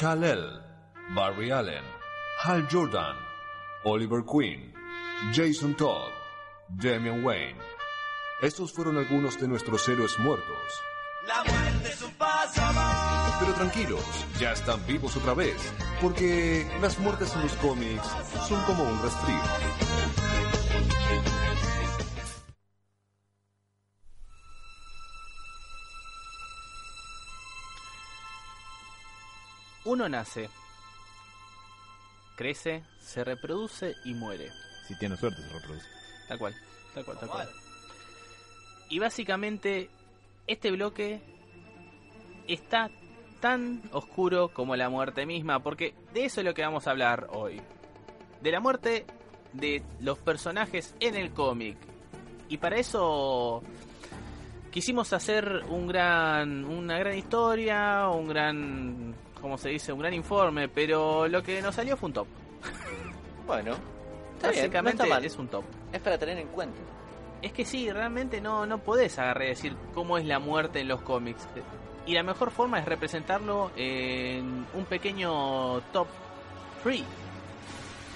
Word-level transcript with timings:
Kal-El, 0.00 0.62
Barry 1.14 1.50
Allen, 1.50 1.84
Hal 2.42 2.66
Jordan, 2.70 3.16
Oliver 3.84 4.22
Queen, 4.24 4.72
Jason 5.30 5.76
Todd, 5.76 6.08
Damian 6.70 7.22
Wayne. 7.22 7.58
Estos 8.40 8.72
fueron 8.72 8.96
algunos 8.96 9.38
de 9.38 9.46
nuestros 9.46 9.86
héroes 9.90 10.18
muertos. 10.20 10.56
La 11.26 11.44
muerte 11.44 11.90
es 11.90 12.00
un 12.00 12.14
paso 12.14 12.62
más. 12.72 13.36
Pero 13.40 13.52
tranquilos, 13.52 14.00
ya 14.38 14.52
están 14.52 14.80
vivos 14.86 15.14
otra 15.18 15.34
vez, 15.34 15.70
porque 16.00 16.66
las 16.80 16.98
muertes 16.98 17.34
en 17.34 17.42
los 17.42 17.52
cómics 17.56 18.08
son 18.48 18.62
como 18.62 18.84
un 18.84 19.02
resfrío. 19.02 19.89
Uno 29.90 30.08
nace, 30.08 30.48
crece, 32.36 32.84
se 33.00 33.24
reproduce 33.24 33.96
y 34.04 34.14
muere. 34.14 34.52
Si 34.86 34.96
tiene 34.96 35.16
suerte 35.16 35.42
se 35.42 35.52
reproduce. 35.52 35.86
Tal 36.28 36.38
cual, 36.38 36.54
tal 36.94 37.04
cual, 37.04 37.18
tal 37.18 37.28
cual. 37.28 37.48
Y 38.88 39.00
básicamente 39.00 39.90
este 40.46 40.70
bloque 40.70 41.20
está 42.46 42.88
tan 43.40 43.82
oscuro 43.90 44.50
como 44.54 44.76
la 44.76 44.88
muerte 44.88 45.26
misma, 45.26 45.58
porque 45.58 45.96
de 46.14 46.26
eso 46.26 46.40
es 46.40 46.46
lo 46.46 46.54
que 46.54 46.62
vamos 46.62 46.86
a 46.86 46.92
hablar 46.92 47.26
hoy. 47.32 47.60
De 48.40 48.52
la 48.52 48.60
muerte 48.60 49.06
de 49.54 49.82
los 49.98 50.18
personajes 50.18 50.94
en 51.00 51.16
el 51.16 51.32
cómic. 51.32 51.76
Y 52.48 52.58
para 52.58 52.76
eso 52.76 53.60
quisimos 54.70 55.12
hacer 55.12 55.64
un 55.68 55.88
gran 55.88 56.64
una 56.64 56.96
gran 56.96 57.18
historia, 57.18 58.08
un 58.08 58.28
gran 58.28 59.16
como 59.40 59.58
se 59.58 59.70
dice, 59.70 59.92
un 59.92 60.00
gran 60.00 60.14
informe, 60.14 60.68
pero 60.68 61.26
lo 61.28 61.42
que 61.42 61.60
nos 61.62 61.74
salió 61.74 61.96
fue 61.96 62.08
un 62.08 62.12
top. 62.14 62.26
Bueno, 63.46 63.72
está 64.36 64.50
bien, 64.50 64.60
no 64.60 64.68
Básicamente 64.68 65.02
está 65.02 65.14
mal. 65.14 65.24
es 65.24 65.36
un 65.36 65.48
top. 65.48 65.64
Es 65.92 66.00
para 66.00 66.16
tener 66.18 66.38
en 66.38 66.46
cuenta. 66.48 66.78
Es 67.42 67.52
que 67.52 67.64
sí, 67.64 67.90
realmente 67.90 68.40
no, 68.40 68.64
no 68.64 68.78
podés 68.78 69.18
agarrar 69.18 69.46
y 69.46 69.48
decir 69.48 69.76
cómo 69.92 70.18
es 70.18 70.24
la 70.24 70.38
muerte 70.38 70.78
en 70.78 70.86
los 70.86 71.00
cómics. 71.02 71.48
Y 72.06 72.14
la 72.14 72.22
mejor 72.22 72.52
forma 72.52 72.78
es 72.78 72.84
representarlo 72.84 73.72
en 73.76 74.66
un 74.72 74.84
pequeño 74.88 75.80
top 75.92 76.06
3. 76.84 77.02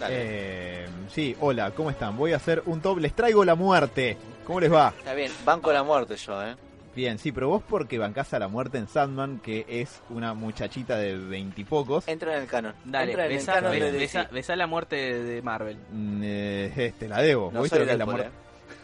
Eh, 0.08 0.86
sí, 1.10 1.34
hola, 1.40 1.70
¿cómo 1.72 1.90
están? 1.90 2.16
Voy 2.16 2.32
a 2.32 2.36
hacer 2.36 2.62
un 2.66 2.80
top, 2.80 2.98
les 2.98 3.12
traigo 3.14 3.44
la 3.44 3.56
muerte. 3.56 4.16
¿Cómo 4.46 4.60
les 4.60 4.72
va? 4.72 4.92
Está 4.96 5.14
bien, 5.14 5.32
banco 5.44 5.72
la 5.72 5.82
muerte 5.82 6.16
yo, 6.16 6.42
¿eh? 6.44 6.54
Bien, 6.94 7.18
sí, 7.18 7.32
pero 7.32 7.48
vos 7.48 7.62
porque 7.68 7.98
bancás 7.98 8.32
a 8.34 8.38
la 8.38 8.46
muerte 8.48 8.78
en 8.78 8.86
Sandman, 8.86 9.40
que 9.40 9.64
es 9.68 10.00
una 10.10 10.32
muchachita 10.34 10.96
de 10.96 11.16
veintipocos. 11.16 12.06
Entra 12.06 12.36
en 12.36 12.42
el 12.42 12.48
canon. 12.48 12.74
Dale, 12.84 13.12
Entra 13.12 13.26
en 13.26 13.32
el 13.32 13.36
besa, 13.38 13.54
canon 13.54 13.72
be- 13.72 13.80
de 13.80 13.92
besa- 13.98 14.20
DC. 14.22 14.34
besa 14.34 14.56
la 14.56 14.66
muerte 14.66 14.96
de, 15.22 15.42
Marvel. 15.42 15.76
Mm, 15.90 16.20
eh, 16.22 16.72
eh, 16.76 16.92
te 16.98 17.08
la 17.08 17.20
debo. 17.20 17.50
No 17.52 17.58
¿Vos 17.58 17.64
viste, 17.64 17.76
soy 17.76 17.80
lo 17.80 17.86
que 17.86 17.92
es 17.92 17.98
la 17.98 18.06
muerte? 18.06 18.30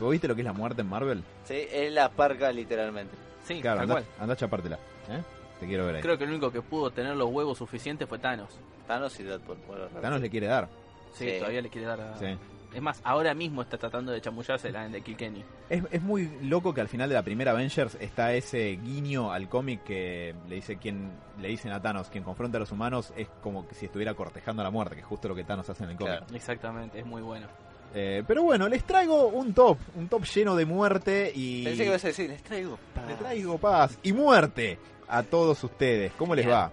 ¿Vos 0.00 0.10
viste 0.10 0.28
lo 0.28 0.34
que 0.34 0.40
es 0.40 0.44
la 0.46 0.52
muerte 0.52 0.80
en 0.82 0.88
Marvel? 0.88 1.22
Sí, 1.44 1.66
es 1.70 1.92
la 1.92 2.08
parca 2.10 2.50
literalmente. 2.52 3.14
Sí, 3.44 3.60
Claro, 3.60 3.86
cual. 3.86 4.04
andá 4.18 4.34
a 4.34 4.36
chapártela. 4.36 4.76
¿eh? 4.76 5.22
Te 5.60 5.66
quiero 5.66 5.86
ver 5.86 5.96
ahí. 5.96 6.02
Creo 6.02 6.16
que 6.18 6.24
el 6.24 6.30
único 6.30 6.50
que 6.50 6.62
pudo 6.62 6.90
tener 6.90 7.14
los 7.16 7.28
huevos 7.30 7.58
suficientes 7.58 8.08
fue 8.08 8.18
Thanos. 8.18 8.58
Thanos 8.86 9.18
y 9.20 9.22
Deadpool. 9.22 9.58
bueno, 9.68 9.84
Thanos 10.00 10.20
le 10.20 10.30
quiere 10.30 10.46
dar. 10.48 10.68
Sí, 11.14 11.28
Sí. 11.30 11.36
todavía 11.38 11.60
le 11.62 11.68
quiere 11.68 11.86
dar 11.86 12.00
a... 12.00 12.16
Sí. 12.18 12.26
Es 12.74 12.80
más, 12.80 13.00
ahora 13.04 13.34
mismo 13.34 13.62
está 13.62 13.76
tratando 13.78 14.12
de 14.12 14.20
chamullarse 14.20 14.70
la 14.70 14.88
de 14.88 15.00
Kilkenny. 15.00 15.44
Es, 15.68 15.82
es 15.90 16.02
muy 16.02 16.30
loco 16.42 16.72
que 16.72 16.80
al 16.80 16.88
final 16.88 17.08
de 17.08 17.16
la 17.16 17.22
primera 17.22 17.50
Avengers 17.50 17.96
está 18.00 18.32
ese 18.32 18.78
guiño 18.82 19.32
al 19.32 19.48
cómic 19.48 19.82
que 19.84 20.34
le 20.48 20.54
dice 20.56 20.76
quien 20.76 21.10
le 21.40 21.48
dicen 21.48 21.72
a 21.72 21.82
Thanos, 21.82 22.08
quien 22.10 22.22
confronta 22.22 22.58
a 22.58 22.60
los 22.60 22.70
humanos 22.70 23.12
es 23.16 23.28
como 23.42 23.66
que 23.66 23.74
si 23.74 23.86
estuviera 23.86 24.14
cortejando 24.14 24.62
a 24.62 24.64
la 24.64 24.70
muerte, 24.70 24.94
que 24.94 25.00
es 25.00 25.06
justo 25.06 25.28
lo 25.28 25.34
que 25.34 25.42
Thanos 25.44 25.68
hace 25.68 25.82
en 25.84 25.90
el 25.90 25.96
cómic. 25.96 26.18
Claro. 26.18 26.34
Exactamente, 26.34 27.00
es 27.00 27.06
muy 27.06 27.22
bueno. 27.22 27.46
Eh, 27.92 28.22
pero 28.24 28.44
bueno, 28.44 28.68
les 28.68 28.84
traigo 28.84 29.26
un 29.26 29.52
top, 29.52 29.76
un 29.96 30.06
top 30.08 30.22
lleno 30.24 30.54
de 30.54 30.64
muerte 30.64 31.32
y 31.34 31.64
Pensé 31.64 31.82
que 31.82 31.88
ibas 31.88 32.04
a 32.04 32.08
decir, 32.08 32.30
les 32.30 32.42
traigo 32.44 32.78
paz. 32.94 33.08
le 33.08 33.14
traigo 33.16 33.58
paz 33.58 33.98
y 34.04 34.12
muerte 34.12 34.78
a 35.08 35.24
todos 35.24 35.64
ustedes. 35.64 36.12
¿Cómo 36.16 36.36
les 36.36 36.46
Bien. 36.46 36.56
va? 36.56 36.72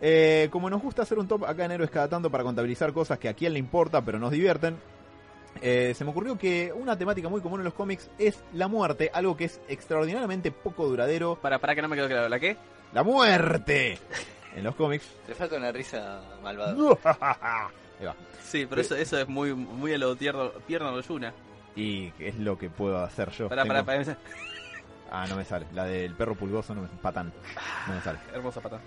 Eh, 0.00 0.48
como 0.50 0.70
nos 0.70 0.80
gusta 0.82 1.02
hacer 1.02 1.18
un 1.18 1.28
top 1.28 1.44
acá 1.44 1.66
en 1.66 1.72
Héroes 1.72 1.90
cada 1.90 2.08
tanto 2.08 2.30
para 2.30 2.42
contabilizar 2.44 2.92
cosas 2.94 3.18
que 3.18 3.28
a 3.28 3.34
quién 3.34 3.52
le 3.54 3.58
importa 3.58 4.02
pero 4.02 4.18
nos 4.18 4.30
divierten, 4.30 4.76
eh, 5.68 5.94
se 5.94 6.04
me 6.04 6.10
ocurrió 6.10 6.38
que 6.38 6.72
una 6.72 6.96
temática 6.96 7.28
muy 7.28 7.40
común 7.40 7.60
en 7.60 7.64
los 7.64 7.74
cómics 7.74 8.08
es 8.18 8.38
la 8.52 8.68
muerte, 8.68 9.10
algo 9.12 9.36
que 9.36 9.46
es 9.46 9.60
extraordinariamente 9.68 10.52
poco 10.52 10.86
duradero. 10.86 11.36
Para, 11.42 11.58
para 11.58 11.74
que 11.74 11.82
no 11.82 11.88
me 11.88 11.96
quedó 11.96 12.06
claro, 12.06 12.28
¿la 12.28 12.38
qué? 12.38 12.56
¡La 12.92 13.02
muerte! 13.02 13.98
En 14.54 14.62
los 14.64 14.74
cómics. 14.76 15.04
Te 15.26 15.34
falta 15.34 15.56
una 15.56 15.72
risa 15.72 16.22
malvada. 16.42 16.72
Ahí 17.98 18.06
va. 18.06 18.14
Sí, 18.42 18.64
pero 18.66 18.80
eso, 18.80 18.94
eso 18.94 19.18
es 19.18 19.28
muy, 19.28 19.54
muy 19.54 19.92
a 19.92 19.98
lo 19.98 20.14
tierno, 20.14 20.50
tierno 20.66 20.96
de 20.96 21.02
Yuna. 21.02 21.32
Y 21.74 22.12
es 22.18 22.36
lo 22.38 22.56
que 22.56 22.70
puedo 22.70 22.98
hacer 23.02 23.30
yo. 23.32 23.48
Pará, 23.48 23.64
pará, 23.64 23.84
Tengo- 23.84 24.04
pará. 24.04 24.18
Ah, 25.10 25.26
no 25.28 25.36
me 25.36 25.44
sale. 25.44 25.66
La 25.74 25.84
del 25.84 26.14
perro 26.14 26.34
pulgoso 26.36 26.74
no 26.74 26.82
me 26.82 26.88
patán. 26.88 27.32
No 27.88 27.94
me 27.94 28.00
sale. 28.00 28.18
Hermosa 28.32 28.60
pata. 28.60 28.80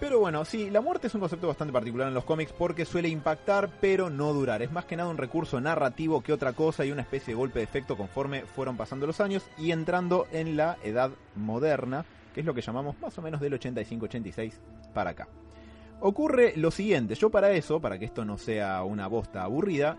Pero 0.00 0.20
bueno, 0.20 0.44
sí, 0.44 0.70
la 0.70 0.80
muerte 0.80 1.08
es 1.08 1.14
un 1.14 1.20
concepto 1.20 1.48
bastante 1.48 1.72
particular 1.72 2.06
en 2.06 2.14
los 2.14 2.24
cómics 2.24 2.52
porque 2.52 2.84
suele 2.84 3.08
impactar 3.08 3.68
pero 3.80 4.10
no 4.10 4.32
durar. 4.32 4.62
Es 4.62 4.70
más 4.70 4.84
que 4.84 4.96
nada 4.96 5.08
un 5.08 5.18
recurso 5.18 5.60
narrativo 5.60 6.22
que 6.22 6.32
otra 6.32 6.52
cosa 6.52 6.84
y 6.84 6.92
una 6.92 7.02
especie 7.02 7.32
de 7.34 7.38
golpe 7.38 7.58
de 7.58 7.64
efecto 7.64 7.96
conforme 7.96 8.42
fueron 8.42 8.76
pasando 8.76 9.08
los 9.08 9.20
años 9.20 9.44
y 9.58 9.72
entrando 9.72 10.28
en 10.30 10.56
la 10.56 10.78
edad 10.84 11.10
moderna, 11.34 12.04
que 12.32 12.40
es 12.40 12.46
lo 12.46 12.54
que 12.54 12.62
llamamos 12.62 12.96
más 13.00 13.18
o 13.18 13.22
menos 13.22 13.40
del 13.40 13.58
85-86 13.58 14.52
para 14.94 15.10
acá. 15.10 15.26
Ocurre 16.00 16.52
lo 16.54 16.70
siguiente, 16.70 17.16
yo 17.16 17.28
para 17.28 17.50
eso, 17.50 17.80
para 17.80 17.98
que 17.98 18.04
esto 18.04 18.24
no 18.24 18.38
sea 18.38 18.84
una 18.84 19.08
bosta 19.08 19.42
aburrida, 19.42 19.98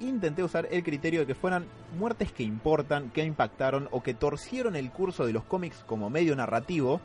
intenté 0.00 0.42
usar 0.42 0.68
el 0.70 0.82
criterio 0.82 1.20
de 1.20 1.26
que 1.26 1.34
fueran 1.34 1.66
muertes 1.98 2.32
que 2.32 2.42
importan, 2.42 3.10
que 3.10 3.22
impactaron 3.24 3.88
o 3.90 4.02
que 4.02 4.14
torcieron 4.14 4.74
el 4.74 4.90
curso 4.90 5.26
de 5.26 5.34
los 5.34 5.44
cómics 5.44 5.84
como 5.86 6.08
medio 6.08 6.34
narrativo. 6.34 7.02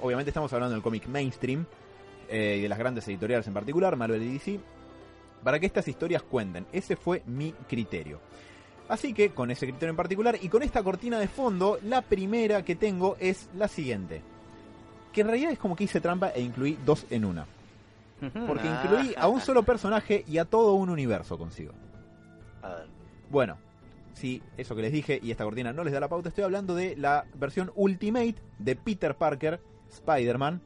Obviamente 0.00 0.30
estamos 0.30 0.52
hablando 0.52 0.74
del 0.74 0.82
cómic 0.82 1.06
mainstream 1.06 1.66
eh, 2.28 2.56
y 2.58 2.62
de 2.62 2.68
las 2.68 2.78
grandes 2.78 3.06
editoriales 3.08 3.46
en 3.46 3.54
particular, 3.54 3.96
Marvel 3.96 4.22
y 4.22 4.34
DC, 4.34 4.60
para 5.42 5.58
que 5.58 5.66
estas 5.66 5.88
historias 5.88 6.22
cuenten. 6.22 6.66
Ese 6.72 6.96
fue 6.96 7.22
mi 7.26 7.52
criterio. 7.68 8.20
Así 8.88 9.12
que 9.12 9.30
con 9.30 9.50
ese 9.50 9.66
criterio 9.66 9.90
en 9.90 9.96
particular 9.96 10.38
y 10.40 10.48
con 10.48 10.62
esta 10.62 10.82
cortina 10.82 11.18
de 11.18 11.28
fondo, 11.28 11.78
la 11.82 12.02
primera 12.02 12.62
que 12.64 12.76
tengo 12.76 13.16
es 13.18 13.48
la 13.56 13.68
siguiente. 13.68 14.22
Que 15.12 15.22
en 15.22 15.28
realidad 15.28 15.52
es 15.52 15.58
como 15.58 15.74
que 15.74 15.84
hice 15.84 16.00
trampa 16.00 16.30
e 16.30 16.40
incluí 16.40 16.78
dos 16.84 17.06
en 17.10 17.24
una. 17.24 17.46
Porque 18.46 18.68
incluí 18.68 19.14
a 19.16 19.28
un 19.28 19.40
solo 19.40 19.62
personaje 19.62 20.24
y 20.26 20.38
a 20.38 20.44
todo 20.44 20.74
un 20.74 20.88
universo 20.88 21.36
consigo. 21.36 21.72
Bueno, 23.30 23.58
sí, 24.14 24.42
eso 24.56 24.74
que 24.74 24.82
les 24.82 24.92
dije 24.92 25.20
y 25.22 25.30
esta 25.30 25.44
cortina 25.44 25.72
no 25.72 25.84
les 25.84 25.92
da 25.92 26.00
la 26.00 26.08
pauta, 26.08 26.28
estoy 26.28 26.44
hablando 26.44 26.74
de 26.74 26.96
la 26.96 27.24
versión 27.34 27.70
Ultimate 27.74 28.36
de 28.58 28.76
Peter 28.76 29.14
Parker, 29.16 29.60
Spider-Man, 29.90 30.60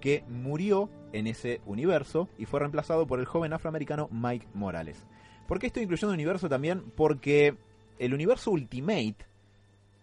que 0.00 0.24
murió 0.28 0.90
en 1.12 1.26
ese 1.26 1.60
universo 1.66 2.28
y 2.38 2.44
fue 2.46 2.60
reemplazado 2.60 3.06
por 3.06 3.20
el 3.20 3.26
joven 3.26 3.52
afroamericano 3.52 4.08
Mike 4.10 4.46
Morales. 4.54 5.04
¿Por 5.46 5.58
qué 5.58 5.66
estoy 5.68 5.82
incluyendo 5.84 6.12
universo 6.12 6.48
también? 6.48 6.82
Porque 6.96 7.54
el 7.98 8.14
universo 8.14 8.50
Ultimate 8.50 9.16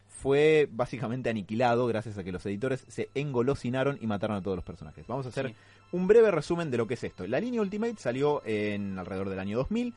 fue 0.07 0.67
básicamente 0.71 1.29
aniquilado 1.29 1.87
gracias 1.87 2.17
a 2.17 2.23
que 2.23 2.31
los 2.31 2.45
editores 2.45 2.85
se 2.87 3.09
engolosinaron 3.15 3.97
y 4.01 4.07
mataron 4.07 4.37
a 4.37 4.41
todos 4.41 4.55
los 4.55 4.63
personajes. 4.65 5.07
Vamos 5.07 5.25
a 5.25 5.29
hacer 5.29 5.47
Sí. 5.49 5.55
un 5.93 6.07
breve 6.07 6.29
resumen 6.31 6.69
de 6.69 6.77
lo 6.77 6.85
que 6.87 6.93
es 6.93 7.03
esto. 7.03 7.25
La 7.27 7.39
línea 7.39 7.61
Ultimate 7.61 7.95
salió 7.97 8.41
en 8.45 8.99
alrededor 8.99 9.29
del 9.29 9.39
año 9.39 9.57
2000 9.57 9.93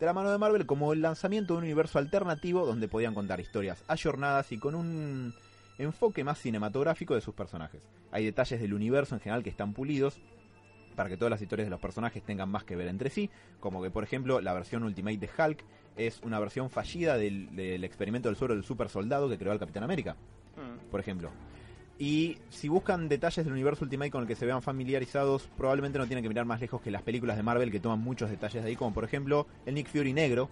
de 0.00 0.06
la 0.06 0.12
mano 0.12 0.30
de 0.30 0.38
Marvel 0.38 0.66
como 0.66 0.92
el 0.92 1.00
lanzamiento 1.02 1.54
de 1.54 1.58
un 1.58 1.64
universo 1.64 1.98
alternativo 1.98 2.66
donde 2.66 2.88
podían 2.88 3.14
contar 3.14 3.40
historias 3.40 3.82
ayornadas 3.88 4.50
y 4.52 4.58
con 4.58 4.74
un 4.74 5.34
enfoque 5.78 6.24
más 6.24 6.38
cinematográfico 6.38 7.14
de 7.14 7.20
sus 7.20 7.34
personajes. 7.34 7.88
Hay 8.10 8.24
detalles 8.24 8.60
del 8.60 8.74
universo 8.74 9.14
en 9.14 9.20
general 9.20 9.42
que 9.42 9.50
están 9.50 9.72
pulidos 9.72 10.20
para 10.96 11.08
que 11.08 11.16
todas 11.16 11.30
las 11.30 11.40
historias 11.42 11.66
de 11.66 11.70
los 11.70 11.80
personajes 11.80 12.22
tengan 12.24 12.48
más 12.50 12.64
que 12.64 12.74
ver 12.76 12.88
entre 12.88 13.10
sí, 13.10 13.30
como 13.60 13.80
que 13.82 13.90
por 13.90 14.02
ejemplo 14.02 14.40
la 14.40 14.52
versión 14.52 14.82
Ultimate 14.82 15.18
de 15.18 15.30
Hulk 15.38 15.64
es 15.96 16.20
una 16.22 16.40
versión 16.40 16.70
fallida 16.70 17.16
del, 17.16 17.54
del 17.54 17.84
experimento 17.84 18.28
del 18.28 18.36
suero 18.36 18.54
del 18.54 18.64
super 18.64 18.88
soldado 18.88 19.28
que 19.28 19.38
creó 19.38 19.52
el 19.52 19.58
Capitán 19.58 19.84
América 19.84 20.16
Mm. 20.58 20.90
por 20.90 21.00
ejemplo. 21.00 21.30
Y 22.00 22.38
si 22.48 22.68
buscan 22.68 23.08
detalles 23.08 23.44
del 23.44 23.52
universo 23.52 23.84
Ultimate 23.84 24.10
con 24.10 24.22
el 24.22 24.28
que 24.28 24.36
se 24.36 24.46
vean 24.46 24.62
familiarizados, 24.62 25.48
probablemente 25.56 25.98
no 25.98 26.06
tienen 26.06 26.22
que 26.22 26.28
mirar 26.28 26.44
más 26.46 26.60
lejos 26.60 26.80
que 26.80 26.90
las 26.90 27.02
películas 27.02 27.36
de 27.36 27.42
Marvel 27.42 27.70
que 27.72 27.80
toman 27.80 28.00
muchos 28.00 28.30
detalles 28.30 28.62
de 28.62 28.70
ahí, 28.70 28.76
como 28.76 28.94
por 28.94 29.04
ejemplo 29.04 29.46
el 29.66 29.74
Nick 29.74 29.88
Fury 29.88 30.12
negro. 30.12 30.48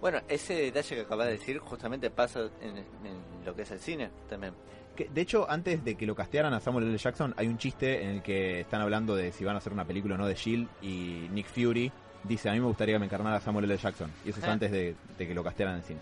Bueno, 0.00 0.20
ese 0.28 0.54
detalle 0.54 0.96
que 0.96 1.00
acabas 1.02 1.26
de 1.26 1.32
decir 1.32 1.58
justamente 1.58 2.10
pasa 2.10 2.40
en, 2.60 2.78
en 2.78 3.44
lo 3.44 3.54
que 3.54 3.62
es 3.62 3.70
el 3.70 3.80
cine 3.80 4.10
también. 4.28 4.54
Que, 4.96 5.08
de 5.08 5.20
hecho, 5.20 5.48
antes 5.48 5.84
de 5.84 5.94
que 5.94 6.06
lo 6.06 6.14
castearan 6.14 6.52
a 6.54 6.60
Samuel 6.60 6.88
L. 6.88 6.96
Jackson, 6.98 7.34
hay 7.36 7.46
un 7.48 7.58
chiste 7.58 8.02
en 8.02 8.10
el 8.10 8.22
que 8.22 8.60
están 8.60 8.80
hablando 8.80 9.14
de 9.14 9.30
si 9.32 9.44
van 9.44 9.54
a 9.54 9.58
hacer 9.58 9.72
una 9.72 9.84
película 9.84 10.14
o 10.14 10.18
no 10.18 10.26
de 10.26 10.34
Shield 10.34 10.68
y 10.82 11.28
Nick 11.32 11.46
Fury 11.46 11.92
dice, 12.24 12.48
a 12.50 12.52
mí 12.52 12.60
me 12.60 12.66
gustaría 12.66 12.94
que 12.96 12.98
me 12.98 13.06
encarnara 13.06 13.40
Samuel 13.40 13.64
L. 13.66 13.76
Jackson. 13.76 14.10
Y 14.24 14.30
eso 14.30 14.40
es 14.40 14.44
Ah. 14.46 14.52
antes 14.52 14.70
de, 14.72 14.94
de 15.18 15.28
que 15.28 15.34
lo 15.34 15.44
castearan 15.44 15.76
en 15.76 15.82
cine. 15.82 16.00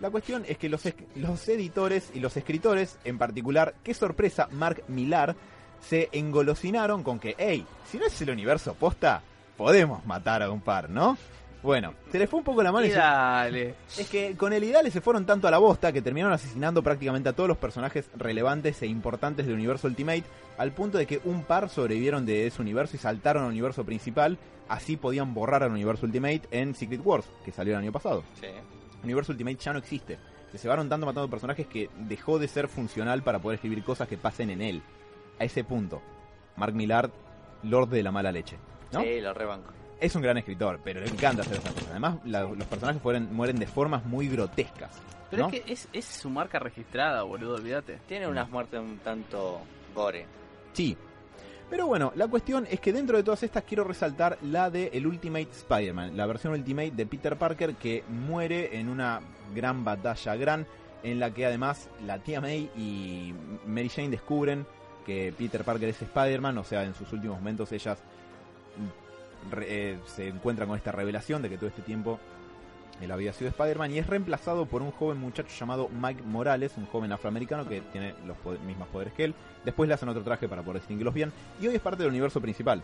La 0.00 0.10
cuestión 0.10 0.44
es 0.46 0.58
que 0.58 0.68
los 0.68 1.48
editores 1.48 2.10
y 2.14 2.20
los 2.20 2.36
escritores, 2.36 2.98
en 3.04 3.16
particular, 3.16 3.74
qué 3.82 3.94
sorpresa, 3.94 4.46
Mark 4.52 4.84
Millar, 4.88 5.34
se 5.80 6.10
engolosinaron 6.12 7.02
con 7.02 7.18
que, 7.18 7.34
hey, 7.38 7.64
si 7.90 7.98
no 7.98 8.06
es 8.06 8.20
el 8.20 8.30
universo 8.30 8.74
posta, 8.74 9.22
podemos 9.56 10.04
matar 10.04 10.42
a 10.42 10.50
un 10.50 10.60
par, 10.60 10.90
¿no? 10.90 11.16
Bueno, 11.62 11.94
se 12.12 12.18
les 12.18 12.30
fue 12.30 12.38
un 12.38 12.44
poco 12.44 12.62
la 12.62 12.70
mano 12.70 12.86
y 12.86 12.90
dale. 12.90 13.74
es 13.98 14.08
que 14.08 14.36
con 14.36 14.52
el 14.52 14.62
Idale 14.62 14.90
se 14.90 15.00
fueron 15.00 15.26
tanto 15.26 15.48
a 15.48 15.50
la 15.50 15.58
bosta 15.58 15.92
que 15.92 16.02
terminaron 16.02 16.32
asesinando 16.32 16.82
prácticamente 16.82 17.28
a 17.28 17.32
todos 17.32 17.48
los 17.48 17.58
personajes 17.58 18.08
relevantes 18.16 18.80
e 18.82 18.86
importantes 18.86 19.46
del 19.46 19.56
universo 19.56 19.88
Ultimate, 19.88 20.24
al 20.58 20.72
punto 20.72 20.98
de 20.98 21.06
que 21.06 21.20
un 21.24 21.42
par 21.42 21.68
sobrevivieron 21.68 22.24
de 22.24 22.46
ese 22.46 22.62
universo 22.62 22.96
y 22.96 23.00
saltaron 23.00 23.44
al 23.44 23.50
universo 23.50 23.84
principal, 23.84 24.38
así 24.68 24.96
podían 24.96 25.34
borrar 25.34 25.62
al 25.62 25.72
universo 25.72 26.06
Ultimate 26.06 26.42
en 26.50 26.74
Secret 26.74 27.00
Wars, 27.04 27.26
que 27.44 27.52
salió 27.52 27.74
el 27.74 27.80
año 27.80 27.92
pasado. 27.92 28.22
Sí. 28.40 28.46
El 28.46 29.04
universo 29.04 29.32
Ultimate 29.32 29.56
ya 29.56 29.72
no 29.72 29.78
existe. 29.78 30.18
Se 30.52 30.58
cebaron 30.58 30.88
tanto 30.88 31.06
matando 31.06 31.28
personajes 31.28 31.66
que 31.66 31.90
dejó 32.08 32.38
de 32.38 32.48
ser 32.48 32.68
funcional 32.68 33.22
para 33.22 33.40
poder 33.40 33.56
escribir 33.56 33.82
cosas 33.82 34.08
que 34.08 34.16
pasen 34.16 34.50
en 34.50 34.62
él. 34.62 34.82
A 35.38 35.44
ese 35.44 35.64
punto, 35.64 36.00
Mark 36.56 36.74
Millar, 36.74 37.10
Lord 37.62 37.88
de 37.88 38.02
la 38.02 38.12
mala 38.12 38.32
leche. 38.32 38.56
¿no? 38.92 39.02
Sí, 39.02 39.20
lo 39.20 39.34
rebanco. 39.34 39.72
Es 40.00 40.14
un 40.14 40.22
gran 40.22 40.36
escritor, 40.36 40.78
pero 40.84 41.00
le 41.00 41.08
encanta 41.08 41.42
hacer 41.42 41.56
esas 41.58 41.72
cosas. 41.72 41.90
Además, 41.90 42.16
la- 42.24 42.42
los 42.42 42.66
personajes 42.66 43.02
mueren 43.02 43.58
de 43.58 43.66
formas 43.66 44.04
muy 44.04 44.28
grotescas. 44.28 44.90
Pero 45.30 45.44
¿no? 45.44 45.48
es 45.54 45.62
que 45.62 45.72
es, 45.72 45.88
es 45.92 46.04
su 46.04 46.28
marca 46.30 46.58
registrada, 46.58 47.22
boludo, 47.22 47.54
olvídate. 47.54 47.98
Tiene 48.06 48.28
unas 48.28 48.48
muertes 48.50 48.78
un 48.80 48.98
tanto 48.98 49.60
gore. 49.94 50.26
Sí. 50.74 50.96
Pero 51.68 51.86
bueno, 51.88 52.12
la 52.14 52.28
cuestión 52.28 52.64
es 52.70 52.78
que 52.78 52.92
dentro 52.92 53.16
de 53.16 53.24
todas 53.24 53.42
estas 53.42 53.64
quiero 53.64 53.82
resaltar 53.82 54.38
la 54.42 54.70
de 54.70 54.88
el 54.92 55.04
Ultimate 55.06 55.48
Spider-Man, 55.50 56.16
la 56.16 56.26
versión 56.26 56.52
Ultimate 56.52 56.92
de 56.92 57.06
Peter 57.06 57.36
Parker 57.36 57.74
que 57.74 58.04
muere 58.08 58.78
en 58.78 58.88
una 58.88 59.20
gran 59.52 59.84
batalla 59.84 60.36
gran 60.36 60.66
en 61.02 61.18
la 61.18 61.32
que 61.32 61.44
además 61.44 61.88
la 62.04 62.20
tía 62.20 62.40
May 62.40 62.70
y 62.76 63.34
Mary 63.66 63.88
Jane 63.88 64.10
descubren 64.10 64.64
que 65.04 65.34
Peter 65.36 65.64
Parker 65.64 65.88
es 65.88 66.00
Spider-Man, 66.02 66.56
o 66.58 66.64
sea, 66.64 66.84
en 66.84 66.94
sus 66.94 67.12
últimos 67.12 67.38
momentos 67.38 67.72
ellas 67.72 67.98
re- 69.50 69.66
eh, 69.68 69.98
se 70.06 70.28
encuentran 70.28 70.68
con 70.68 70.76
esta 70.76 70.92
revelación 70.92 71.42
de 71.42 71.48
que 71.50 71.56
todo 71.56 71.68
este 71.68 71.82
tiempo 71.82 72.18
él 73.00 73.10
había 73.10 73.32
sido 73.34 73.50
Spider-Man 73.50 73.90
y 73.92 73.98
es 73.98 74.06
reemplazado 74.06 74.64
por 74.66 74.80
un 74.80 74.90
joven 74.90 75.18
muchacho 75.18 75.50
llamado 75.58 75.88
Mike 75.90 76.22
Morales, 76.22 76.72
un 76.78 76.86
joven 76.86 77.12
afroamericano 77.12 77.68
que 77.68 77.82
tiene 77.92 78.14
los 78.26 78.36
mismos 78.66 78.88
poderes 78.88 79.12
que 79.12 79.24
él. 79.24 79.34
Después 79.66 79.86
le 79.88 79.94
hacen 79.94 80.08
otro 80.08 80.22
traje 80.22 80.48
para 80.48 80.62
poder 80.62 80.80
distinguirlos 80.80 81.12
bien 81.12 81.30
y 81.60 81.66
hoy 81.66 81.74
es 81.74 81.80
parte 81.82 82.02
del 82.02 82.10
universo 82.10 82.40
principal. 82.40 82.82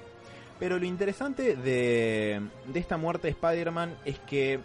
Pero 0.59 0.79
lo 0.79 0.85
interesante 0.85 1.57
de, 1.57 2.41
de 2.67 2.79
esta 2.79 2.97
muerte 2.99 3.27
de 3.29 3.31
Spider-Man 3.33 3.95
es 4.05 4.19
que, 4.21 4.61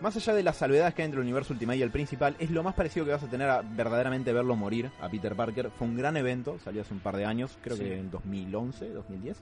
más 0.00 0.16
allá 0.16 0.34
de 0.34 0.42
las 0.42 0.56
salvedades 0.56 0.92
que 0.94 1.02
hay 1.02 1.06
entre 1.06 1.20
el 1.20 1.24
universo 1.24 1.52
Ultimate 1.54 1.78
y 1.78 1.82
el 1.82 1.90
principal, 1.92 2.34
es 2.40 2.50
lo 2.50 2.62
más 2.64 2.74
parecido 2.74 3.06
que 3.06 3.12
vas 3.12 3.22
a 3.22 3.28
tener 3.30 3.48
a 3.48 3.62
verdaderamente 3.62 4.32
verlo 4.32 4.56
morir 4.56 4.90
a 5.00 5.08
Peter 5.08 5.34
Parker. 5.36 5.70
Fue 5.78 5.86
un 5.86 5.96
gran 5.96 6.16
evento, 6.16 6.58
salió 6.58 6.82
hace 6.82 6.92
un 6.92 7.00
par 7.00 7.16
de 7.16 7.24
años, 7.24 7.56
creo 7.62 7.76
Sí. 7.76 7.84
que 7.84 7.98
en 7.98 8.10
2011, 8.10 8.88
2010. 8.90 9.38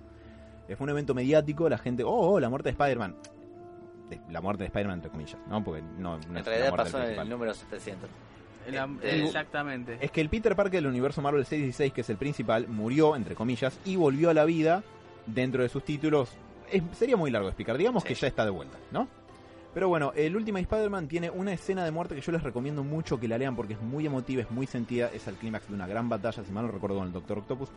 Fue 0.76 0.84
un 0.84 0.90
evento 0.90 1.14
mediático, 1.14 1.68
la 1.68 1.78
gente, 1.78 2.02
oh, 2.04 2.10
oh, 2.32 2.40
la 2.40 2.48
muerte 2.48 2.68
de 2.68 2.72
Spider-Man. 2.72 3.16
De- 4.08 4.20
La 4.30 4.40
muerte 4.40 4.64
de 4.64 4.66
Spider-Man, 4.68 4.98
entre 4.98 5.10
comillas, 5.10 5.38
¿no? 5.48 5.62
Porque 5.62 5.82
no, 5.82 6.16
no 6.16 6.18
es 6.18 6.26
En 6.26 6.34
la 6.34 6.42
realidad 6.42 6.76
pasó 6.76 7.02
en 7.02 7.18
el 7.18 7.28
número 7.28 7.54
700. 7.54 8.08
La- 8.70 8.88
Eh, 9.02 9.22
exactamente. 9.24 9.98
Es 10.00 10.10
que 10.10 10.20
el 10.20 10.28
Peter 10.28 10.54
Parker 10.54 10.80
del 10.82 10.86
universo 10.90 11.22
Marvel 11.22 11.44
616, 11.46 11.92
que 11.92 12.00
es 12.02 12.10
el 12.10 12.16
principal, 12.16 12.68
murió, 12.68 13.16
entre 13.16 13.34
comillas, 13.34 13.78
y 13.84 13.96
volvió 13.96 14.30
a 14.30 14.34
la 14.34 14.44
vida 14.44 14.82
dentro 15.26 15.62
de 15.62 15.68
sus 15.68 15.84
títulos. 15.84 16.30
Es- 16.70 16.82
sería 16.92 17.16
muy 17.16 17.30
largo 17.30 17.46
de 17.46 17.50
explicar, 17.52 17.76
digamos 17.78 18.02
Sí. 18.02 18.08
que 18.10 18.14
ya 18.14 18.26
está 18.28 18.44
de 18.44 18.50
vuelta, 18.50 18.78
¿no? 18.92 19.08
Pero 19.72 19.88
bueno, 19.88 20.12
el 20.16 20.34
Ultimate 20.36 20.62
Spider-Man 20.62 21.06
tiene 21.06 21.30
una 21.30 21.52
escena 21.52 21.84
de 21.84 21.92
muerte 21.92 22.16
que 22.16 22.20
yo 22.20 22.32
les 22.32 22.42
recomiendo 22.42 22.82
mucho 22.82 23.20
que 23.20 23.28
la 23.28 23.38
lean 23.38 23.54
porque 23.54 23.74
es 23.74 23.80
muy 23.80 24.04
emotiva, 24.04 24.42
es 24.42 24.50
muy 24.50 24.66
sentida, 24.66 25.08
es 25.14 25.26
el 25.28 25.36
clímax 25.36 25.68
de 25.68 25.74
una 25.74 25.86
gran 25.86 26.08
batalla, 26.08 26.42
si 26.44 26.50
mal 26.52 26.66
no 26.66 26.72
recuerdo, 26.72 26.96
con 26.98 27.06
el 27.06 27.12
Doctor 27.12 27.38
Octopus. 27.38 27.70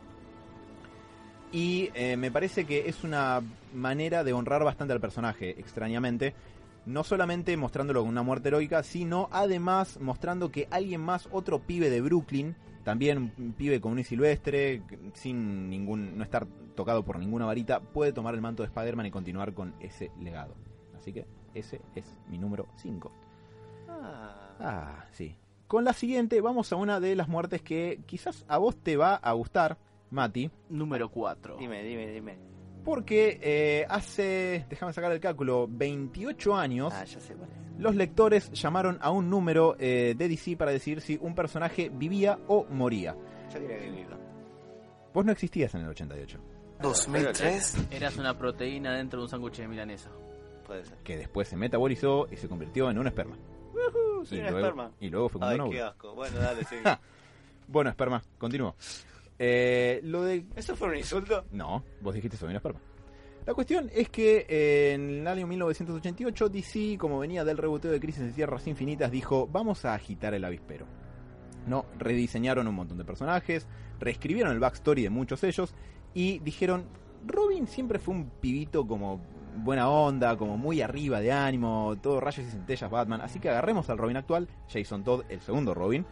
Y 1.54 1.92
eh, 1.94 2.18
me 2.18 2.32
parece 2.32 2.66
que 2.66 2.90
es 2.90 3.04
una 3.04 3.42
manera 3.74 4.24
de 4.24 4.34
honrar 4.34 4.64
bastante 4.64 4.94
al 4.94 5.00
personaje, 5.00 5.52
extrañamente. 5.52 6.34
No 6.86 7.04
solamente 7.04 7.56
mostrándolo 7.56 8.02
con 8.02 8.10
una 8.10 8.24
muerte 8.24 8.50
heroica, 8.50 8.84
sino 8.84 9.30
además 9.32 10.00
mostrando 10.02 10.52
que 10.52 10.68
alguien 10.72 11.00
más, 11.00 11.30
otro 11.32 11.60
pibe 11.60 11.90
de 11.90 12.02
Brooklyn, 12.02 12.56
también 12.84 13.32
un 13.38 13.54
pibe 13.54 13.80
común 13.80 14.00
y 14.00 14.04
silvestre, 14.04 14.82
sin 15.14 15.70
ningún, 15.70 16.18
no 16.18 16.24
estar 16.24 16.46
tocado 16.76 17.06
por 17.06 17.20
ninguna 17.20 17.46
varita, 17.46 17.80
puede 17.80 18.12
tomar 18.12 18.34
el 18.34 18.42
manto 18.42 18.64
de 18.64 18.68
Spider-Man 18.68 19.06
y 19.06 19.12
continuar 19.12 19.54
con 19.54 19.76
ese 19.80 20.12
legado. 20.20 20.56
Así 20.98 21.14
que 21.14 21.26
ese 21.54 21.80
es 21.96 22.18
mi 22.30 22.38
número 22.38 22.68
5. 22.78 23.12
Ah, 23.88 24.44
Ah, 24.60 25.06
sí. 25.12 25.36
Con 25.68 25.84
la 25.84 25.94
siguiente 25.94 26.42
vamos 26.42 26.72
a 26.72 26.76
una 26.76 27.00
de 27.00 27.16
las 27.16 27.28
muertes 27.28 27.62
que 27.62 28.02
quizás 28.06 28.46
a 28.48 28.58
vos 28.58 28.76
te 28.76 28.98
va 28.98 29.16
a 29.16 29.32
gustar, 29.34 29.78
Mati, 30.14 30.50
Número 30.70 31.10
4. 31.10 31.58
dime, 31.58 31.84
dime, 31.84 32.08
dime. 32.08 32.38
porque 32.86 33.40
eh, 33.42 33.86
hace, 33.90 34.66
déjame 34.70 34.94
sacar 34.94 35.12
el 35.12 35.20
cálculo, 35.20 35.68
28 35.70 36.56
años, 36.56 36.94
Ah, 36.96 37.04
ya 37.06 37.20
sé 37.20 37.34
cuál 37.36 37.50
es. 37.50 37.80
los 37.82 37.96
lectores 37.96 38.52
llamaron 38.52 38.98
a 39.02 39.10
un 39.12 39.30
número 39.30 39.76
eh, 39.80 40.16
de 40.18 40.28
DC 40.28 40.56
para 40.58 40.72
decidir 40.72 41.02
si 41.02 41.18
un 41.22 41.34
personaje 41.36 41.90
vivía 41.94 42.40
o 42.48 42.66
moría. 42.70 43.16
Yo 43.54 43.60
quería 43.60 43.78
que. 43.80 44.04
Vos 45.14 45.26
no 45.26 45.32
existías 45.32 45.74
en 45.76 45.82
el 45.82 45.90
88, 45.90 46.40
2003. 46.82 47.88
Eras 47.92 48.18
una 48.18 48.36
proteína 48.38 48.96
dentro 48.96 49.20
de 49.20 49.26
un 49.26 49.30
sándwich 49.30 49.58
de 49.58 49.68
milanesa. 49.68 50.10
Puede 50.66 50.86
ser. 50.86 50.98
que 51.00 51.18
después 51.18 51.48
se 51.48 51.58
metabolizó 51.58 52.28
y 52.32 52.38
se 52.38 52.48
convirtió 52.48 52.90
en 52.90 52.98
un 52.98 53.06
esperma. 53.08 53.38
soy 54.26 54.38
y, 54.38 54.42
un 54.42 54.48
luego, 54.48 54.58
esperma. 54.60 54.92
y 55.00 55.10
luego 55.10 55.30
fue 55.30 55.40
como 55.40 55.52
Ay, 55.52 55.60
un 55.60 55.70
qué 55.72 55.82
asco. 55.82 56.16
Bueno, 56.16 56.40
dale, 56.40 56.64
sigue. 56.70 56.82
Bueno, 57.68 57.90
esperma, 57.92 58.24
continúo. 58.38 58.76
Eh, 59.40 60.00
lo 60.04 60.24
de 60.24 60.46
¿Eso 60.56 60.76
fue 60.76 60.90
un 60.90 60.98
insulto? 60.98 61.46
No, 61.52 61.84
vos 62.02 62.14
dijiste 62.14 62.38
soy 62.38 62.50
un 62.50 62.56
esperma. 62.56 62.80
La 63.46 63.54
cuestión 63.54 63.90
es 63.94 64.08
que 64.10 64.46
eh, 64.48 64.94
en 64.94 65.20
el 65.20 65.28
año 65.28 65.46
1988 65.48 66.50
DC, 66.50 66.98
como 66.98 67.20
venía 67.20 67.44
del 67.44 67.58
reboteo 67.58 67.92
de 67.92 68.00
Crisis 68.00 68.22
en 68.22 68.34
Tierras 68.34 68.68
Infinitas, 68.68 69.12
dijo, 69.12 69.48
vamos 69.52 69.84
a 69.84 69.94
agitar 69.94 70.34
el 70.34 70.46
avispero. 70.46 70.86
No, 71.68 71.86
rediseñaron 72.00 72.68
un 72.68 72.76
montón 72.76 72.98
de 72.98 73.04
personajes, 73.04 73.68
reescribieron 74.00 74.54
el 74.54 74.60
backstory 74.60 75.04
de 75.04 75.10
muchos 75.10 75.42
de 75.42 75.50
ellos 75.50 75.74
y 76.14 76.40
dijeron, 76.40 76.86
Robin 77.26 77.68
siempre 77.68 78.00
fue 78.00 78.16
un 78.16 78.30
pibito 78.30 78.88
como 78.88 79.20
buena 79.58 79.90
onda, 79.90 80.36
como 80.38 80.58
muy 80.58 80.82
arriba 80.82 81.20
de 81.20 81.32
ánimo, 81.32 81.96
todo 82.02 82.20
rayos 82.20 82.46
y 82.48 82.52
centellas 82.52 82.90
Batman, 82.90 83.22
así 83.22 83.40
que 83.40 83.50
agarremos 83.50 83.90
al 83.90 83.98
Robin 83.98 84.18
actual, 84.18 84.48
Jason 84.72 85.04
Todd, 85.04 85.24
el 85.30 85.42
segundo 85.42 85.74
Robin, 85.74 86.06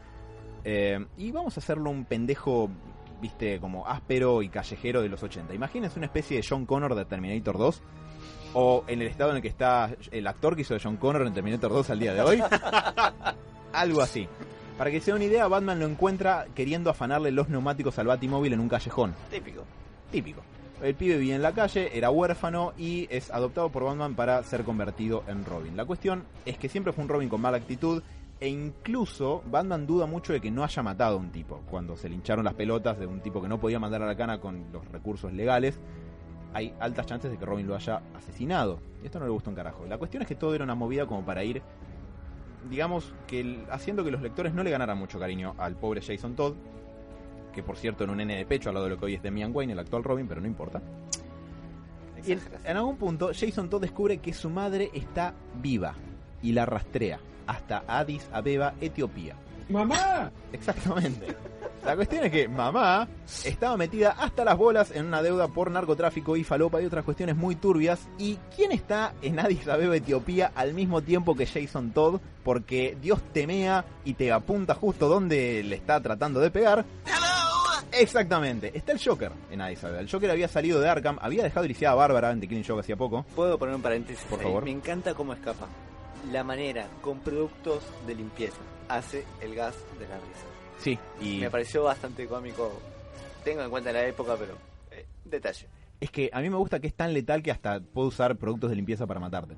eh, 0.64 1.06
y 1.18 1.32
vamos 1.32 1.58
a 1.58 1.60
hacerlo 1.60 1.90
un 1.90 2.06
pendejo, 2.06 2.70
viste, 3.22 3.60
como 3.60 3.88
áspero 3.88 4.42
y 4.42 4.50
callejero 4.50 5.02
de 5.02 5.10
los 5.10 5.22
80. 5.24 5.54
Imagínense 5.54 6.00
una 6.00 6.08
especie 6.08 6.38
de 6.38 6.46
John 6.48 6.66
Connor 6.66 6.96
de 6.96 7.06
Terminator 7.06 7.58
2. 7.58 7.82
O 8.54 8.84
en 8.88 9.02
el 9.02 9.08
estado 9.08 9.30
en 9.30 9.38
el 9.38 9.42
que 9.42 9.48
está 9.48 9.90
el 10.12 10.28
actor 10.28 10.56
que 10.56 10.64
hizo 10.64 10.74
de 10.74 10.82
John 10.84 10.98
Connor 10.98 11.26
en 11.26 11.34
Terminator 11.34 11.72
2 11.72 11.90
al 11.90 12.00
día 12.00 12.14
de 12.14 12.22
hoy. 12.22 12.44
Algo 13.74 14.02
así. 14.02 14.28
Para 14.78 14.92
que 14.92 15.00
se 15.00 15.12
den 15.12 15.18
una 15.18 15.26
idea, 15.26 15.48
Batman 15.48 15.80
lo 15.80 15.86
encuentra 15.86 16.48
queriendo 16.56 16.90
afanarle 16.90 17.32
los 17.32 17.50
neumáticos 17.50 17.98
al 18.00 18.08
Batimóvil 18.08 18.54
en 18.54 18.60
un 18.60 18.68
callejón. 18.68 19.14
Típico. 19.30 19.64
Típico. 20.12 20.42
El 20.82 20.96
pibe 20.96 21.18
vivía 21.18 21.36
en 21.36 21.44
la 21.44 21.52
calle, 21.52 21.96
era 21.96 22.10
huérfano 22.10 22.74
y 22.76 23.08
es 23.12 23.30
adoptado 23.30 23.70
por 23.70 23.84
Batman 23.84 24.16
para 24.16 24.42
ser 24.44 24.64
convertido 24.64 25.24
en 25.28 25.46
Robin. 25.46 25.78
La 25.78 25.86
cuestión 25.86 26.24
es 26.46 26.58
que 26.58 26.70
siempre 26.70 26.92
fue 26.92 27.04
un 27.04 27.10
Robin 27.10 27.30
con 27.30 27.40
mala 27.40 27.58
actitud 27.58 28.02
e 28.42 28.50
incluso 28.50 29.44
Batman 29.46 29.86
duda 29.86 30.08
mucho 30.08 30.34
de 30.34 30.42
que 30.42 30.50
no 30.50 30.64
haya 30.64 30.82
matado 30.82 31.16
a 31.16 31.20
un 31.20 31.32
tipo. 31.32 31.62
Cuando 31.70 31.96
se 31.96 32.10
lincharon 32.10 32.44
las 32.44 32.56
pelotas 32.56 32.98
de 32.98 33.06
un 33.06 33.22
tipo 33.22 33.40
que 33.40 33.48
no 33.48 33.60
podía 33.60 33.80
mandar 33.80 34.02
a 34.02 34.08
la 34.08 34.18
cana 34.18 34.42
con 34.42 34.66
los 34.74 34.84
recursos 34.92 35.32
legales, 35.32 35.80
hay 36.52 36.74
altas 36.80 37.06
chances 37.06 37.30
de 37.30 37.38
que 37.38 37.46
Robin 37.46 37.68
lo 37.68 37.76
haya 37.76 38.02
asesinado. 38.16 38.80
Y 39.04 39.06
esto 39.06 39.20
no 39.20 39.26
le 39.26 39.32
gusta 39.32 39.52
un 39.52 39.56
carajo. 39.56 39.86
La 39.86 40.00
cuestión 40.00 40.24
es 40.24 40.28
que 40.28 40.34
todo 40.34 40.56
era 40.56 40.64
una 40.64 40.74
movida 40.74 41.06
como 41.06 41.24
para 41.24 41.44
ir, 41.44 41.62
digamos, 42.68 43.14
que 43.28 43.64
haciendo 43.70 44.04
que 44.04 44.10
los 44.10 44.24
lectores 44.24 44.56
no 44.56 44.64
le 44.64 44.72
ganaran 44.72 44.98
mucho 44.98 45.20
cariño 45.20 45.54
al 45.60 45.76
pobre 45.76 46.02
Jason 46.02 46.36
Todd, 46.36 46.56
que 47.54 47.62
por 47.62 47.78
cierto 47.78 48.06
era 48.06 48.12
un 48.12 48.18
nene 48.18 48.38
de 48.38 48.46
pecho 48.48 48.70
al 48.70 48.74
lado 48.74 48.88
de 48.88 48.96
lo 48.96 48.98
que 48.98 49.06
hoy 49.06 49.14
es 49.14 49.22
Damian 49.22 49.52
Wayne, 49.54 49.74
el 49.74 49.80
actual 49.80 50.04
Robin, 50.04 50.28
pero 50.28 50.42
no 50.42 50.48
importa. 50.48 50.82
Y 52.26 52.32
en 52.32 52.78
algún 52.78 52.98
punto, 52.98 53.30
Jason 53.40 53.70
Todd 53.70 53.82
descubre 53.82 54.18
que 54.18 54.34
su 54.34 54.50
madre 54.50 54.90
está 54.96 55.36
viva 55.62 55.94
y 56.42 56.52
la 56.54 56.66
rastrea 56.66 57.20
hasta 57.48 57.84
Addis 57.88 58.28
Abeba, 58.32 58.74
Etiopía. 58.82 59.36
¡Mamá! 59.70 60.32
Exactamente. 60.52 61.36
La 61.84 61.96
cuestión 61.96 62.24
es 62.26 62.32
que 62.32 62.48
mamá 62.48 63.08
estaba 63.44 63.76
metida 63.76 64.12
hasta 64.12 64.46
las 64.46 64.56
bolas 64.56 64.92
en 64.92 65.06
una 65.08 65.24
deuda 65.24 65.48
por 65.48 65.72
narcotráfico 65.72 66.38
y 66.38 66.44
falopa 66.44 66.80
y 66.82 66.86
otras 66.86 67.04
cuestiones 67.04 67.36
muy 67.36 67.56
turbias. 67.56 68.08
¿Y 68.20 68.38
quién 68.56 68.72
está 68.72 69.14
en 69.24 69.40
Addis 69.40 69.68
Abeba, 69.68 69.96
Etiopía, 69.96 70.52
al 70.54 70.74
mismo 70.76 71.02
tiempo 71.02 71.36
que 71.36 71.48
Jason 71.48 71.92
Todd? 71.92 72.20
Porque 72.44 72.96
Dios 73.02 73.20
temea 73.34 73.84
y 74.06 74.14
te 74.14 74.32
apunta 74.32 74.76
justo 74.76 75.08
donde 75.10 75.64
le 75.64 75.76
está 75.78 76.00
tratando 76.02 76.40
de 76.40 76.52
pegar. 76.52 76.86
Exactamente, 77.94 78.72
está 78.78 78.94
el 78.94 79.00
Joker 79.04 79.32
en 79.50 79.62
Addis 79.62 79.84
Abeba. 79.84 80.00
El 80.00 80.10
Joker 80.10 80.30
había 80.32 80.48
salido 80.48 80.80
de 80.80 80.88
Arkham, 80.88 81.18
había 81.22 81.44
dejado 81.44 81.66
iriciada 81.66 81.94
a 81.94 81.98
Bárbara 81.98 82.32
en 82.32 82.40
The 82.40 82.48
Killing 82.48 82.64
Joke 82.64 82.80
hacía 82.82 82.96
poco. 82.96 83.26
Puedo 83.36 83.58
poner 83.58 83.76
un 83.76 83.82
paréntesis 83.82 84.24
Por 84.30 84.40
ahí? 84.40 84.46
favor. 84.46 84.64
Me 84.64 84.72
encanta 84.72 85.14
cómo 85.14 85.34
escapa. 85.34 85.68
La 86.32 86.44
manera, 86.44 86.88
con 87.02 87.20
productos 87.20 87.84
de 88.06 88.16
limpieza, 88.16 88.60
hace 88.88 89.26
el 89.42 89.56
gas 89.56 89.76
de 90.00 90.08
la 90.08 90.16
risa. 90.16 90.46
Sí, 90.78 91.00
y 91.20 91.40
Me 91.40 91.50
pareció 91.50 91.84
bastante 91.84 92.28
cómico. 92.28 92.72
Tengo 93.44 93.62
en 93.64 93.70
cuenta 93.70 93.92
la 93.92 94.06
época, 94.06 94.36
pero 94.38 94.54
eh, 94.92 95.06
detalle. 95.26 95.68
es 96.00 96.12
que 96.12 96.30
a 96.32 96.42
mí 96.42 96.50
me 96.50 96.58
gusta 96.58 96.80
que 96.80 96.88
es 96.88 96.94
tan 96.94 97.14
letal 97.14 97.42
que 97.42 97.52
hasta 97.52 97.80
puede 97.80 98.08
usar 98.10 98.36
productos 98.38 98.70
de 98.70 98.76
limpieza 98.76 99.08
para 99.08 99.20
matarte. 99.20 99.56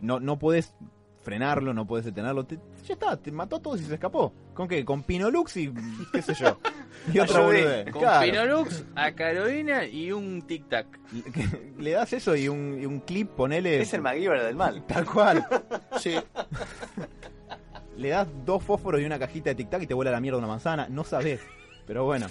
No, 0.00 0.20
no 0.20 0.38
puedes 0.38 0.74
frenarlo, 1.24 1.74
no 1.74 1.86
puedes 1.86 2.04
detenerlo. 2.06 2.44
te- 2.44 2.58
ya 2.86 2.92
está, 2.94 3.16
te 3.16 3.32
mató 3.32 3.56
a 3.56 3.62
todos 3.62 3.80
y 3.80 3.84
se 3.84 3.94
escapó. 3.94 4.32
¿Con 4.54 4.68
qué? 4.68 4.84
Con 4.84 5.02
Pinolux 5.02 5.56
y 5.56 5.72
qué 6.12 6.22
sé 6.22 6.34
yo. 6.34 6.58
Y 7.12 7.18
otra 7.18 7.40
Ayudé. 7.40 7.90
Con 7.90 8.00
Claro. 8.02 8.24
Pinolux, 8.30 8.84
a 8.94 9.12
Carolina 9.12 9.84
y 9.84 10.12
un 10.12 10.42
tic 10.42 10.68
tac. 10.68 10.86
Le- 11.12 11.82
Le 11.82 11.90
das 11.90 12.12
eso 12.12 12.36
y 12.36 12.48
un, 12.48 12.78
y 12.80 12.86
un 12.86 13.00
clip, 13.00 13.30
ponele. 13.30 13.80
Es 13.82 13.92
el 13.94 14.00
MacGyver 14.00 14.42
del 14.42 14.54
mal. 14.54 14.86
Tal 14.86 15.04
cual. 15.04 15.44
Sí. 15.98 16.14
Le 17.96 18.08
das 18.08 18.26
dos 18.44 18.62
fósforos 18.62 19.00
y 19.00 19.04
una 19.04 19.18
cajita 19.18 19.50
de 19.50 19.54
tic 19.56 19.70
tac 19.70 19.82
y 19.82 19.86
te 19.86 19.94
vuela 19.94 20.10
la 20.10 20.20
mierda 20.20 20.38
una 20.38 20.46
manzana. 20.48 20.86
No 20.88 21.04
sabes. 21.04 21.40
Pero 21.86 22.04
bueno. 22.04 22.26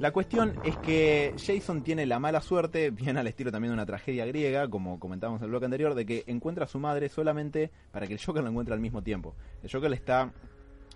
La 0.00 0.10
cuestión 0.10 0.54
es 0.64 0.76
que 0.78 1.34
Jason 1.38 1.82
tiene 1.82 2.04
la 2.06 2.18
mala 2.18 2.40
suerte, 2.40 2.90
bien 2.90 3.16
al 3.16 3.26
estilo 3.26 3.50
también 3.52 3.70
de 3.70 3.74
una 3.74 3.86
tragedia 3.86 4.26
griega, 4.26 4.68
como 4.68 4.98
comentábamos 4.98 5.40
en 5.40 5.44
el 5.44 5.50
bloque 5.50 5.66
anterior, 5.66 5.94
de 5.94 6.04
que 6.04 6.24
encuentra 6.26 6.64
a 6.64 6.68
su 6.68 6.78
madre 6.78 7.08
solamente 7.08 7.70
para 7.92 8.06
que 8.06 8.14
el 8.14 8.20
Joker 8.24 8.42
la 8.42 8.50
encuentre 8.50 8.74
al 8.74 8.80
mismo 8.80 9.02
tiempo. 9.02 9.34
El 9.62 9.70
Joker 9.70 9.88
le 9.90 9.96
está 9.96 10.32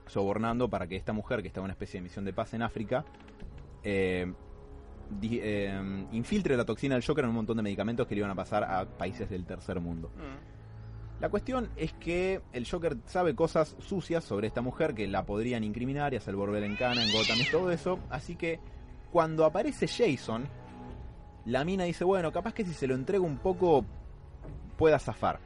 sobornando 0.06 0.68
para 0.68 0.86
que 0.86 0.96
esta 0.96 1.12
mujer, 1.12 1.42
que 1.42 1.48
está 1.48 1.60
en 1.60 1.64
una 1.64 1.72
especie 1.74 2.00
de 2.00 2.04
misión 2.04 2.24
de 2.24 2.32
paz 2.32 2.54
en 2.54 2.62
África, 2.62 3.04
eh, 3.84 4.32
di- 5.20 5.40
eh, 5.42 6.06
infiltre 6.12 6.56
la 6.56 6.64
toxina 6.64 6.94
del 6.94 7.04
Joker 7.04 7.24
en 7.24 7.30
un 7.30 7.36
montón 7.36 7.56
de 7.56 7.62
medicamentos 7.62 8.06
que 8.06 8.14
le 8.14 8.20
iban 8.20 8.30
a 8.30 8.34
pasar 8.34 8.64
a 8.64 8.84
países 8.86 9.28
del 9.30 9.44
tercer 9.44 9.80
mundo. 9.80 10.10
La 11.20 11.28
cuestión 11.30 11.68
es 11.76 11.92
que 11.94 12.40
el 12.52 12.66
Joker 12.68 12.96
sabe 13.06 13.34
cosas 13.34 13.74
sucias 13.80 14.22
sobre 14.24 14.46
esta 14.46 14.60
mujer 14.62 14.94
que 14.94 15.06
la 15.08 15.24
podrían 15.26 15.64
incriminar 15.64 16.14
y 16.14 16.16
hacer 16.16 16.36
volver 16.36 16.62
en 16.62 16.76
cana, 16.76 17.02
en 17.04 17.10
Gotham 17.12 17.38
y 17.40 17.50
todo 17.50 17.70
eso. 17.72 17.98
Así 18.08 18.36
que 18.36 18.60
cuando 19.10 19.44
aparece 19.44 19.86
Jason, 19.86 20.48
la 21.46 21.64
mina 21.64 21.84
dice, 21.84 22.04
bueno, 22.04 22.30
capaz 22.32 22.52
que 22.54 22.64
si 22.64 22.74
se 22.74 22.86
lo 22.86 22.94
entrego 22.94 23.24
un 23.24 23.38
poco 23.38 23.84
pueda 24.76 24.98
zafar. 24.98 25.40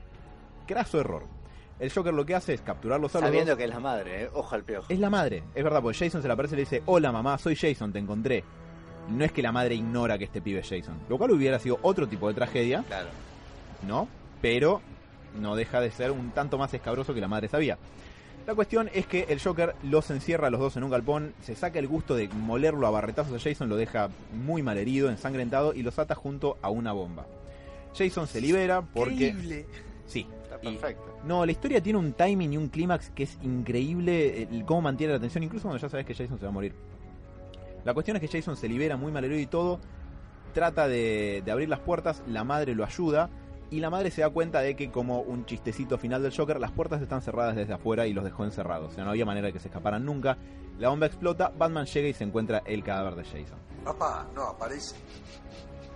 Craso 0.66 1.00
error. 1.00 1.24
El 1.78 1.90
Joker 1.92 2.14
lo 2.14 2.24
que 2.24 2.34
hace 2.34 2.54
es 2.54 2.60
capturarlos 2.60 3.16
a 3.16 3.20
Sabiendo 3.20 3.56
que 3.56 3.64
es 3.64 3.70
la 3.70 3.80
madre, 3.80 4.24
eh. 4.24 4.30
ojo 4.32 4.54
al 4.54 4.62
piojo. 4.62 4.86
Es 4.88 4.98
la 4.98 5.10
madre, 5.10 5.42
es 5.54 5.64
verdad, 5.64 5.82
porque 5.82 5.98
Jason 5.98 6.22
se 6.22 6.28
le 6.28 6.34
aparece 6.34 6.54
y 6.54 6.56
le 6.58 6.62
dice, 6.62 6.82
hola 6.86 7.10
mamá, 7.10 7.38
soy 7.38 7.56
Jason, 7.56 7.92
te 7.92 7.98
encontré. 7.98 8.44
No 9.08 9.24
es 9.24 9.32
que 9.32 9.42
la 9.42 9.50
madre 9.50 9.74
ignora 9.74 10.16
que 10.16 10.24
este 10.24 10.40
pibe 10.40 10.60
es 10.60 10.68
Jason. 10.68 10.96
Lo 11.08 11.18
cual 11.18 11.32
hubiera 11.32 11.58
sido 11.58 11.78
otro 11.82 12.06
tipo 12.06 12.28
de 12.28 12.34
tragedia, 12.34 12.84
Claro. 12.86 13.08
¿no? 13.86 14.06
Pero 14.40 14.80
no 15.40 15.56
deja 15.56 15.80
de 15.80 15.90
ser 15.90 16.12
un 16.12 16.30
tanto 16.30 16.56
más 16.58 16.72
escabroso 16.74 17.14
que 17.14 17.20
la 17.20 17.26
madre 17.28 17.48
sabía. 17.48 17.78
La 18.46 18.54
cuestión 18.56 18.90
es 18.92 19.06
que 19.06 19.26
el 19.28 19.40
Joker 19.40 19.74
los 19.84 20.10
encierra 20.10 20.48
a 20.48 20.50
los 20.50 20.58
dos 20.60 20.76
en 20.76 20.82
un 20.82 20.90
galpón, 20.90 21.32
se 21.42 21.54
saca 21.54 21.78
el 21.78 21.86
gusto 21.86 22.16
de 22.16 22.28
molerlo 22.28 22.86
a 22.86 22.90
barretazos 22.90 23.34
a 23.34 23.38
Jason, 23.48 23.68
lo 23.68 23.76
deja 23.76 24.08
muy 24.32 24.62
mal 24.62 24.78
herido, 24.78 25.08
ensangrentado 25.10 25.74
y 25.74 25.82
los 25.82 25.98
ata 25.98 26.16
junto 26.16 26.58
a 26.60 26.68
una 26.68 26.92
bomba. 26.92 27.26
Jason 27.96 28.26
se 28.26 28.40
libera 28.40 28.82
porque... 28.82 29.28
Increíble. 29.28 29.66
Sí. 30.06 30.26
Está 30.42 30.58
y- 30.60 30.76
perfecto. 30.76 31.18
no, 31.24 31.46
la 31.46 31.52
historia 31.52 31.80
tiene 31.80 31.98
un 32.00 32.12
timing 32.14 32.52
y 32.54 32.56
un 32.56 32.68
clímax 32.68 33.10
que 33.10 33.22
es 33.22 33.38
increíble, 33.42 34.42
el 34.42 34.64
cómo 34.64 34.82
mantiene 34.82 35.12
la 35.12 35.18
atención, 35.18 35.44
incluso 35.44 35.68
cuando 35.68 35.80
ya 35.80 35.88
sabes 35.88 36.04
que 36.04 36.14
Jason 36.14 36.38
se 36.38 36.44
va 36.44 36.48
a 36.50 36.52
morir. 36.52 36.74
La 37.84 37.94
cuestión 37.94 38.16
es 38.16 38.20
que 38.28 38.28
Jason 38.38 38.56
se 38.56 38.68
libera 38.68 38.96
muy 38.96 39.12
mal 39.12 39.24
herido 39.24 39.40
y 39.40 39.46
todo, 39.46 39.78
trata 40.52 40.88
de, 40.88 41.42
de 41.44 41.52
abrir 41.52 41.68
las 41.68 41.78
puertas, 41.80 42.22
la 42.26 42.42
madre 42.42 42.74
lo 42.74 42.84
ayuda 42.84 43.30
y 43.72 43.80
la 43.80 43.90
madre 43.90 44.10
se 44.10 44.20
da 44.20 44.30
cuenta 44.30 44.60
de 44.60 44.76
que 44.76 44.90
como 44.90 45.20
un 45.20 45.44
chistecito 45.46 45.98
final 45.98 46.22
del 46.22 46.32
Joker, 46.36 46.60
las 46.60 46.70
puertas 46.70 47.02
están 47.02 47.22
cerradas 47.22 47.56
desde 47.56 47.72
afuera 47.72 48.06
y 48.06 48.12
los 48.12 48.22
dejó 48.24 48.44
encerrados, 48.44 48.92
o 48.92 48.94
sea, 48.94 49.02
no 49.04 49.10
había 49.10 49.24
manera 49.24 49.48
de 49.48 49.52
que 49.52 49.58
se 49.58 49.68
escaparan 49.68 50.04
nunca. 50.04 50.36
La 50.78 50.88
bomba 50.90 51.06
explota, 51.06 51.52
Batman 51.56 51.86
llega 51.86 52.08
y 52.08 52.12
se 52.14 52.24
encuentra 52.24 52.62
el 52.66 52.82
cadáver 52.84 53.14
de 53.16 53.24
Jason 53.24 53.58
Papá, 53.84 54.26
no 54.34 54.42
aparece. 54.44 54.94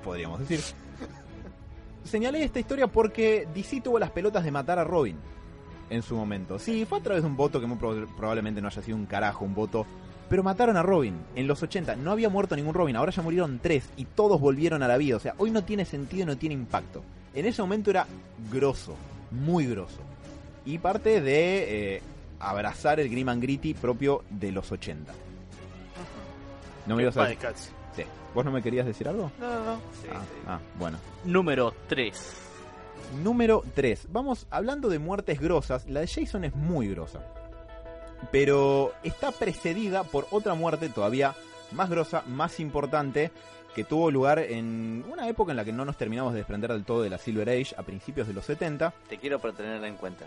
podríamos 0.03 0.41
decir. 0.41 0.61
Señalé 2.05 2.45
esta 2.45 2.61
historia 2.61 2.87
porque 2.87 3.49
DC 3.55 3.81
tuvo 3.81 3.99
las 3.99 4.11
pelotas 4.11 4.45
de 4.45 4.51
matar 4.53 4.79
a 4.79 4.85
Robin 4.85 5.17
en 5.91 6.03
su 6.03 6.15
momento. 6.17 6.59
Sí, 6.59 6.85
fue 6.85 6.99
a 6.99 7.03
través 7.03 7.23
de 7.23 7.29
un 7.29 7.37
voto 7.37 7.61
que 7.61 7.67
muy 7.67 7.79
prob- 7.79 8.07
probablemente 8.17 8.61
no 8.61 8.69
haya 8.69 8.83
sido 8.83 8.97
un 8.97 9.07
carajo, 9.07 9.45
un 9.45 9.55
voto. 9.55 9.87
Pero 10.29 10.43
mataron 10.43 10.77
a 10.77 10.83
Robin 10.83 11.15
en 11.37 11.47
los 11.47 11.63
80. 11.63 11.97
No 11.97 12.11
había 12.13 12.29
muerto 12.29 12.57
ningún 12.57 12.75
Robin, 12.75 12.97
ahora 12.97 13.13
ya 13.13 13.23
murieron 13.23 13.59
tres 13.61 13.89
y 13.97 14.05
todos 14.05 14.41
volvieron 14.41 14.83
a 14.83 14.89
la 14.89 14.97
vida. 14.97 15.17
O 15.17 15.21
sea, 15.21 15.35
hoy 15.39 15.51
no 15.51 15.65
tiene 15.65 15.85
sentido 15.85 16.25
y 16.25 16.27
no 16.27 16.37
tiene 16.37 16.55
impacto. 16.55 17.03
En 17.37 17.47
ese 17.47 17.63
momento 17.63 17.91
era 17.91 18.07
grosso, 18.51 18.95
muy 19.31 19.67
grosso. 19.67 20.01
Y 20.65 20.79
parte 20.79 21.21
de 21.21 21.97
eh, 21.97 22.03
abrazar 22.41 22.99
el 22.99 23.09
Grim 23.09 23.29
and 23.29 23.41
Gritty 23.43 23.75
propio 23.75 24.25
de 24.31 24.51
los 24.51 24.73
80. 24.73 25.13
No 26.87 26.97
me 26.97 27.03
ibas 27.03 27.17
a 27.17 27.25
decir. 27.29 27.39
Sí. 27.95 28.03
¿Vos 28.35 28.45
no 28.45 28.51
me 28.51 28.63
querías 28.63 28.87
decir 28.87 29.09
algo? 29.09 29.31
No, 29.41 29.49
no, 29.49 29.65
no. 29.65 29.77
Sí, 30.03 30.09
Ah, 30.13 30.21
sí. 30.25 30.41
ah, 30.47 30.59
bueno. 30.79 30.99
Número 31.25 31.73
3. 31.89 32.33
Número 33.23 33.63
3. 33.75 34.09
Vamos 34.11 34.47
hablando 34.51 34.89
de 34.89 34.99
muertes 34.99 35.41
grosas. 35.41 35.87
La 35.89 36.01
de 36.01 36.07
Jason 36.09 36.45
es 36.45 36.55
muy 36.55 36.89
grosa. 36.89 37.21
Pero 38.33 38.93
está 39.03 39.31
precedida 39.31 40.03
por 40.05 40.27
otra 40.31 40.55
muerte 40.55 40.89
todavía 40.89 41.35
más 41.73 41.91
grosa, 41.91 42.23
más 42.27 42.61
importante, 42.61 43.31
que 43.75 43.85
tuvo 43.85 44.11
lugar 44.11 44.39
en 44.39 45.05
una 45.11 45.29
época 45.29 45.53
en 45.53 45.57
la 45.57 45.65
que 45.65 45.73
no 45.73 45.85
nos 45.85 45.97
terminamos 45.99 46.33
de 46.33 46.39
desprender 46.39 46.73
del 46.73 46.85
todo 46.85 47.03
de 47.03 47.11
la 47.11 47.19
Silver 47.19 47.49
Age, 47.51 47.75
a 47.77 47.83
principios 47.83 48.27
de 48.27 48.33
los 48.35 48.45
70. 48.47 48.93
Te 49.09 49.19
quiero 49.19 49.39
por 49.39 49.53
tenerla 49.53 49.87
en 49.89 49.97
cuenta. 49.97 50.25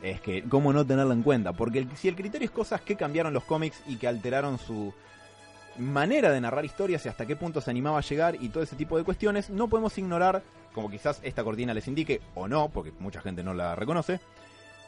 Es 0.00 0.20
que, 0.20 0.44
¿cómo 0.44 0.72
no 0.72 0.86
tenerla 0.86 1.12
en 1.12 1.22
cuenta? 1.24 1.52
Porque 1.52 1.80
el- 1.80 1.96
si 1.96 2.06
el 2.06 2.14
criterio 2.14 2.44
es 2.46 2.52
cosas 2.52 2.80
que 2.82 2.94
cambiaron 2.94 3.34
los 3.34 3.42
cómics 3.42 3.82
y 3.88 3.96
que 3.96 4.06
alteraron 4.06 4.58
su 4.58 4.94
manera 5.76 6.30
de 6.30 6.40
narrar 6.40 6.64
historias 6.64 7.04
y 7.04 7.08
hasta 7.08 7.26
qué 7.26 7.36
punto 7.36 7.60
se 7.60 7.70
animaba 7.70 7.98
a 7.98 8.02
llegar 8.02 8.36
y 8.40 8.48
todo 8.48 8.62
ese 8.62 8.76
tipo 8.76 8.96
de 8.96 9.04
cuestiones, 9.04 9.50
no 9.50 9.68
podemos 9.68 9.96
ignorar, 9.98 10.42
como 10.74 10.90
quizás 10.90 11.20
esta 11.22 11.44
cortina 11.44 11.74
les 11.74 11.86
indique, 11.88 12.20
o 12.34 12.48
no, 12.48 12.68
porque 12.68 12.92
mucha 13.00 13.20
gente 13.20 13.42
no 13.42 13.54
la 13.54 13.74
reconoce, 13.74 14.20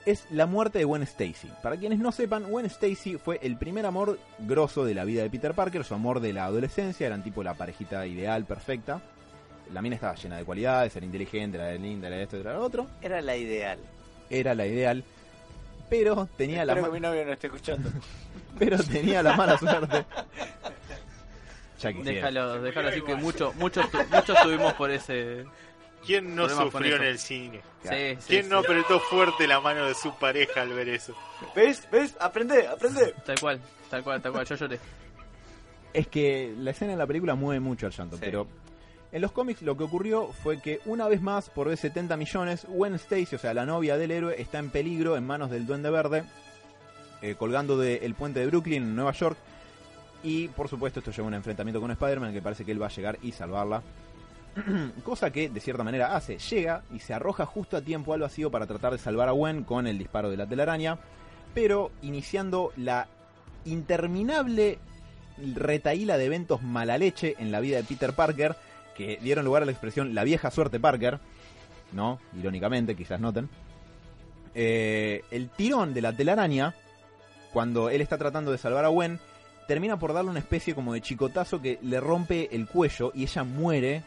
es 0.07 0.27
la 0.31 0.47
muerte 0.47 0.79
de 0.79 0.85
Gwen 0.85 1.03
Stacy. 1.03 1.49
Para 1.63 1.77
quienes 1.77 1.99
no 1.99 2.11
sepan, 2.13 2.45
Gwen 2.45 2.67
Stacy 2.67 3.17
fue 3.19 3.39
el 3.43 3.57
primer 3.57 3.85
amor 3.87 4.19
grosso 4.39 4.85
de 4.85 4.95
la 4.95 5.05
vida 5.05 5.23
de 5.23 5.31
Peter 5.31 5.55
Parker, 5.55 5.85
su 5.85 5.95
amor 5.95 6.21
de 6.21 6.33
la 6.33 6.45
adolescencia, 6.47 7.07
eran 7.07 7.23
tipo 7.23 7.43
la 7.43 7.55
parejita 7.55 8.07
ideal, 8.07 8.45
perfecta. 8.45 9.01
La 9.73 9.83
mina 9.83 9.95
estaba 9.95 10.15
llena 10.17 10.37
de 10.39 10.45
cualidades, 10.45 10.97
era 10.97 11.07
inteligente, 11.07 11.57
era 11.59 11.73
linda, 11.75 12.09
era 12.09 12.21
esto, 12.21 12.37
era 12.39 12.55
lo 12.55 12.63
otro 12.65 12.87
Era 13.01 13.21
la 13.23 13.37
ideal. 13.37 13.79
era 14.29 14.55
la 14.55 14.67
ideal, 14.67 15.05
pero 15.89 16.29
tenía 16.37 16.65
la 16.65 16.73
Espero 16.73 16.89
ma- 16.89 16.89
que 16.95 17.01
mi 17.01 17.07
novio 17.07 17.25
no 17.25 17.33
esté 17.33 17.47
escuchando. 17.47 17.91
pero 18.59 18.79
tenía 18.83 19.23
la 19.23 19.37
mala 19.37 19.57
suerte. 19.59 20.05
Ya. 21.81 21.93
Déjalo, 21.93 22.61
déjalo 22.61 22.89
así 22.89 23.01
que 23.01 23.15
mucho, 23.15 23.53
muchos, 23.59 23.87
muchos 24.11 24.39
tuvimos 24.43 24.75
por 24.75 24.91
ese. 24.91 25.45
¿Quién 26.05 26.35
no 26.35 26.49
sufrió 26.49 26.97
en 26.97 27.03
el 27.03 27.19
cine? 27.19 27.61
Sí, 27.83 27.89
¿Quién 28.27 28.45
sí. 28.45 28.51
no 28.51 28.59
apretó 28.59 29.01
fuerte 29.01 29.47
la 29.47 29.61
mano 29.61 29.87
de 29.87 29.95
su 29.95 30.15
pareja 30.19 30.63
al 30.63 30.71
ver 30.71 30.89
eso? 30.89 31.15
¿Ves? 31.55 31.87
¿Ves? 31.91 32.17
Aprende, 32.21 32.67
aprende. 32.67 33.15
Tal 33.27 33.39
cual, 33.39 33.61
tal 33.91 34.03
cual, 34.03 34.23
tal 34.23 34.33
cual. 34.33 34.47
Yo 34.47 34.55
lloré. 34.57 34.79
Es 35.93 36.07
que 36.09 36.55
la 36.57 36.71
escena 36.71 36.93
en 36.93 36.99
la 36.99 37.07
película 37.07 37.35
mueve 37.35 37.61
mucho 37.61 37.87
al 37.87 37.93
llanto, 37.93 38.17
Sí. 38.17 38.23
pero 38.25 38.47
en 39.13 39.21
los 39.21 39.33
cómics 39.33 39.61
lo 39.63 39.77
que 39.77 39.85
ocurrió 39.85 40.29
fue 40.33 40.61
que 40.63 40.81
una 40.85 41.09
vez 41.09 41.21
más, 41.21 41.51
por 41.51 41.69
vez 41.69 41.81
70 41.81 42.17
millones, 42.17 42.65
Gwen 42.69 42.95
Stacy, 42.95 43.35
o 43.37 43.39
sea, 43.39 43.53
la 43.55 43.67
novia 43.67 43.97
del 43.99 44.11
héroe, 44.13 44.41
está 44.41 44.59
en 44.59 44.71
peligro 44.71 45.17
en 45.17 45.27
manos 45.27 45.51
del 45.51 45.67
Duende 45.67 45.91
Verde, 45.91 46.25
eh, 47.23 47.35
colgando 47.37 47.77
del 47.77 48.15
puente 48.15 48.41
de 48.41 48.47
Brooklyn 48.47 48.83
en 48.85 48.95
Nueva 48.97 49.13
York. 49.13 49.37
Y 50.23 50.49
por 50.49 50.69
supuesto 50.69 51.01
esto 51.01 51.11
lleva 51.11 51.27
a 51.27 51.29
un 51.29 51.35
enfrentamiento 51.35 51.81
con 51.81 51.91
Spider-Man 51.91 52.33
que 52.33 52.43
parece 52.43 52.65
que 52.65 52.73
él 52.73 52.81
va 52.81 52.87
a 52.87 52.91
llegar 52.91 53.19
y 53.23 53.33
salvarla. 53.33 53.83
Cosa 55.05 55.31
que 55.31 55.49
de 55.49 55.61
cierta 55.61 55.85
manera 55.85 56.17
hace, 56.17 56.39
llega 56.39 56.83
y 56.93 56.99
se 56.99 57.15
arroja 57.15 57.47
justo 57.47 57.77
a 57.77 57.83
tiempo 57.83 58.15
al 58.15 58.21
vacío 58.21 58.51
para 58.51 58.67
tratar 58.67 58.93
de 58.93 58.99
salvar 58.99 59.29
a 59.29 59.33
Gwen 59.33 59.65
con 59.65 59.87
el 59.87 59.99
disparo 59.99 60.31
de 60.31 60.37
la 60.37 60.47
telaraña, 60.47 60.99
pero 61.55 61.91
iniciando 62.03 62.73
la 62.77 63.09
interminable 63.65 64.79
retaíla 65.55 66.19
de 66.19 66.27
eventos 66.27 66.63
mala 66.63 66.99
leche 66.99 67.35
en 67.39 67.53
la 67.53 67.61
vida 67.61 67.77
de 67.77 67.85
Peter 67.85 68.13
Parker 68.13 68.57
que 68.97 69.19
dieron 69.23 69.45
lugar 69.45 69.63
a 69.63 69.67
la 69.67 69.73
expresión 69.73 70.15
la 70.15 70.25
vieja 70.25 70.51
suerte 70.51 70.79
Parker, 70.79 71.19
¿no? 71.93 72.21
Irónicamente, 72.39 72.95
quizás 72.95 73.21
noten. 73.21 73.49
Eh, 74.55 75.23
el 75.31 75.49
tirón 75.49 75.95
de 75.95 76.03
la 76.03 76.13
telaraña, 76.13 76.75
cuando 77.53 77.89
él 77.89 78.01
está 78.01 78.19
tratando 78.19 78.51
de 78.51 78.59
salvar 78.59 78.85
a 78.85 78.89
Gwen, 78.89 79.19
termina 79.67 79.99
por 79.99 80.13
darle 80.13 80.31
una 80.31 80.41
especie 80.41 80.75
como 80.75 80.93
de 80.93 81.01
chicotazo 81.01 81.63
que 81.63 81.79
le 81.83 82.01
rompe 82.01 82.55
el 82.55 82.67
cuello 82.67 83.13
y 83.15 83.23
ella 83.23 83.45
muere, 83.45 84.03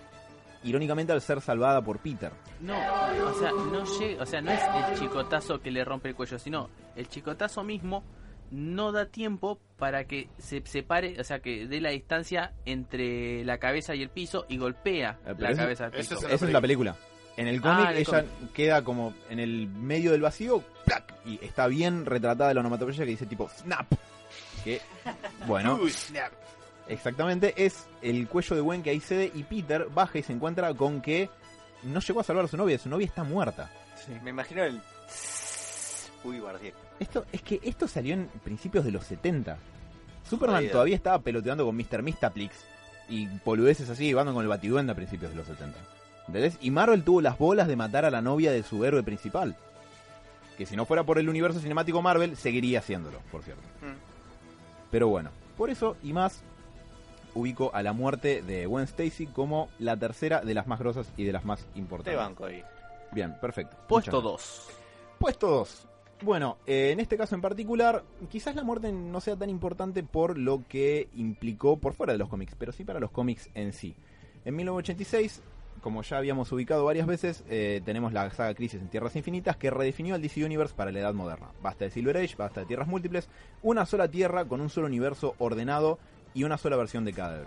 irónicamente 0.64 1.12
al 1.14 1.22
ser 1.22 1.42
salvada 1.42 1.82
por 1.82 2.00
Peter. 2.00 2.32
No, 2.62 2.74
o 2.74 3.34
sea, 3.40 3.52
no 3.52 3.84
llega, 4.00 4.24
o 4.24 4.26
sea, 4.26 4.42
no 4.42 4.52
es 4.52 4.62
el 4.92 5.00
chicotazo 5.00 5.60
que 5.60 5.72
le 5.72 5.84
rompe 5.84 6.10
el 6.10 6.16
cuello, 6.16 6.40
sino 6.40 6.70
el 6.96 7.08
chicotazo 7.10 7.64
mismo 7.64 8.04
no 8.52 8.92
da 8.92 9.08
tiempo 9.08 9.60
para 9.78 10.06
que 10.06 10.30
se 10.38 10.62
separe, 10.66 11.20
o 11.20 11.24
sea, 11.24 11.40
que 11.40 11.66
dé 11.68 11.82
la 11.82 11.90
distancia 11.90 12.54
entre 12.66 13.44
la 13.46 13.58
cabeza 13.58 13.96
y 13.96 14.04
el 14.04 14.10
piso 14.10 14.46
y 14.48 14.58
golpea 14.58 15.18
Eh, 15.22 15.34
pero 15.36 15.40
la 15.40 15.50
eso- 15.52 15.62
cabeza 15.62 15.86
al 15.86 15.92
piso. 15.92 16.16
es 16.16 16.24
Esa 16.24 16.46
es 16.46 16.52
la 16.54 16.62
película. 16.62 16.96
En 17.36 17.48
el 17.48 17.60
cómic 17.62 17.86
Ah, 17.88 17.92
el 17.92 17.98
ella 17.98 18.26
queda 18.54 18.84
como 18.84 19.16
en 19.32 19.40
el 19.40 19.68
medio 19.68 20.12
del 20.12 20.22
vacío, 20.22 20.64
¡plac! 20.86 21.16
y 21.26 21.44
está 21.44 21.66
bien 21.68 22.06
retratada 22.06 22.54
la 22.54 22.60
onomatopeya 22.60 23.04
que 23.06 23.10
dice 23.12 23.26
tipo 23.26 23.50
snap. 23.50 23.88
Que, 24.64 24.80
bueno, 25.48 25.80
Uy, 25.82 25.90
snap. 25.90 26.32
Exactamente 26.88 27.54
es 27.58 27.88
el 28.02 28.28
cuello 28.28 28.56
de 28.56 28.62
Gwen 28.62 28.84
que 28.84 28.90
ahí 28.90 29.00
cede 29.00 29.32
y 29.34 29.44
Peter 29.44 29.88
baja 29.94 30.20
y 30.20 30.24
se 30.24 30.34
encuentra 30.34 30.74
con 30.74 31.02
que 31.02 31.30
no 31.84 32.00
llegó 32.00 32.20
a 32.20 32.24
salvar 32.24 32.46
a 32.46 32.48
su 32.48 32.58
novia, 32.58 32.78
su 32.78 32.90
novia 32.90 33.06
está 33.06 33.24
muerta. 33.24 33.72
Me 34.24 34.32
imagino 34.32 34.64
el. 34.64 34.82
Uy, 36.24 36.40
guardián. 36.40 36.74
Esto 37.00 37.26
es 37.32 37.42
que 37.42 37.60
esto 37.64 37.88
salió 37.88 38.14
en 38.14 38.28
principios 38.44 38.86
de 38.86 38.92
los 38.92 39.06
70. 39.06 39.58
Superman 40.30 40.70
todavía 40.70 40.96
estaba 40.96 41.20
peloteando 41.20 41.66
con 41.66 41.76
Mr. 41.76 42.02
Mistaplix 42.02 42.56
y 43.10 43.28
boludeces 43.44 43.90
así, 43.90 44.12
jugando 44.12 44.34
con 44.34 44.44
el 44.44 44.48
batiduende 44.48 44.94
a 44.94 44.96
principios 44.96 45.32
de 45.32 45.38
los 45.38 45.48
70. 45.48 45.78
¿Entendés? 46.28 46.58
Y 46.62 46.72
Marvel 46.72 47.04
tuvo 47.04 47.22
las 47.22 47.38
bolas 47.38 47.68
de 47.68 47.76
matar 47.76 48.06
a 48.06 48.12
la 48.12 48.22
novia 48.22 48.52
de 48.52 48.64
su 48.64 48.86
héroe 48.86 49.04
principal. 49.04 49.58
Que 50.58 50.66
si 50.66 50.76
no 50.76 50.86
fuera 50.86 51.04
por 51.04 51.18
el 51.18 51.28
universo 51.28 51.60
cinemático 51.60 52.02
Marvel, 52.02 52.38
seguiría 52.38 52.80
haciéndolo, 52.80 53.20
por 53.32 53.44
cierto. 53.44 53.64
Mm. 53.82 53.98
Pero 54.92 55.10
bueno, 55.10 55.32
por 55.58 55.70
eso 55.70 55.98
y 56.04 56.14
más, 56.14 56.44
ubico 57.36 57.72
a 57.74 57.84
la 57.84 57.94
muerte 57.94 58.42
de 58.42 58.66
Gwen 58.66 58.86
Stacy 58.86 59.28
como 59.28 59.70
la 59.80 59.98
tercera 59.98 60.42
de 60.42 60.54
las 60.54 60.68
más 60.68 60.80
grosas 60.80 61.12
y 61.18 61.24
de 61.24 61.32
las 61.32 61.46
más 61.46 61.66
Te 61.66 61.80
importantes. 61.80 62.18
banco 62.18 62.46
ahí. 62.46 62.64
Bien, 63.12 63.36
perfecto. 63.40 63.78
Puesto 63.88 64.22
Muchas 64.22 64.24
2. 64.24 64.68
Puesto 65.20 65.48
2. 65.48 65.88
Bueno, 66.22 66.58
eh, 66.66 66.92
en 66.92 67.00
este 67.00 67.18
caso 67.18 67.36
en 67.36 67.42
particular, 67.42 68.04
quizás 68.30 68.56
la 68.56 68.64
muerte 68.64 68.92
no 68.92 69.20
sea 69.20 69.36
tan 69.36 69.50
importante 69.50 70.04
por 70.04 70.38
lo 70.38 70.64
que 70.70 71.10
implicó 71.16 71.78
por 71.78 71.94
fuera 71.94 72.14
de 72.14 72.20
los 72.20 72.30
cómics, 72.30 72.56
pero 72.58 72.72
sí 72.72 72.86
para 72.86 73.00
los 73.00 73.12
cómics 73.12 73.50
en 73.56 73.74
sí. 73.74 73.94
En 74.46 74.56
1986, 74.56 75.42
como 75.82 76.02
ya 76.02 76.18
habíamos 76.18 76.50
ubicado 76.54 76.86
varias 76.86 77.08
veces, 77.08 77.44
eh, 77.50 77.82
tenemos 77.84 78.14
la 78.14 78.30
saga 78.32 78.54
Crisis 78.54 78.80
en 78.82 78.88
Tierras 78.88 79.18
Infinitas 79.18 79.58
que 79.58 79.70
redefinió 79.70 80.16
el 80.16 80.22
DC 80.22 80.46
Universe 80.46 80.74
para 80.74 80.94
la 80.94 81.00
edad 81.02 81.14
moderna. 81.14 81.52
Basta 81.62 81.86
de 81.86 81.92
Silver 81.92 82.16
Age, 82.16 82.36
basta 82.38 82.62
de 82.62 82.68
tierras 82.68 82.88
múltiples, 82.88 83.28
una 83.62 83.86
sola 83.86 84.08
tierra 84.08 84.46
con 84.46 84.62
un 84.62 84.70
solo 84.70 84.88
universo 84.88 85.36
ordenado 85.40 86.00
y 86.34 86.44
una 86.44 86.58
sola 86.58 86.76
versión 86.76 87.06
de 87.06 87.14
cada. 87.14 87.44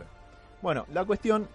Bueno, 0.62 0.86
la 0.92 1.04
cuestión 1.04 1.48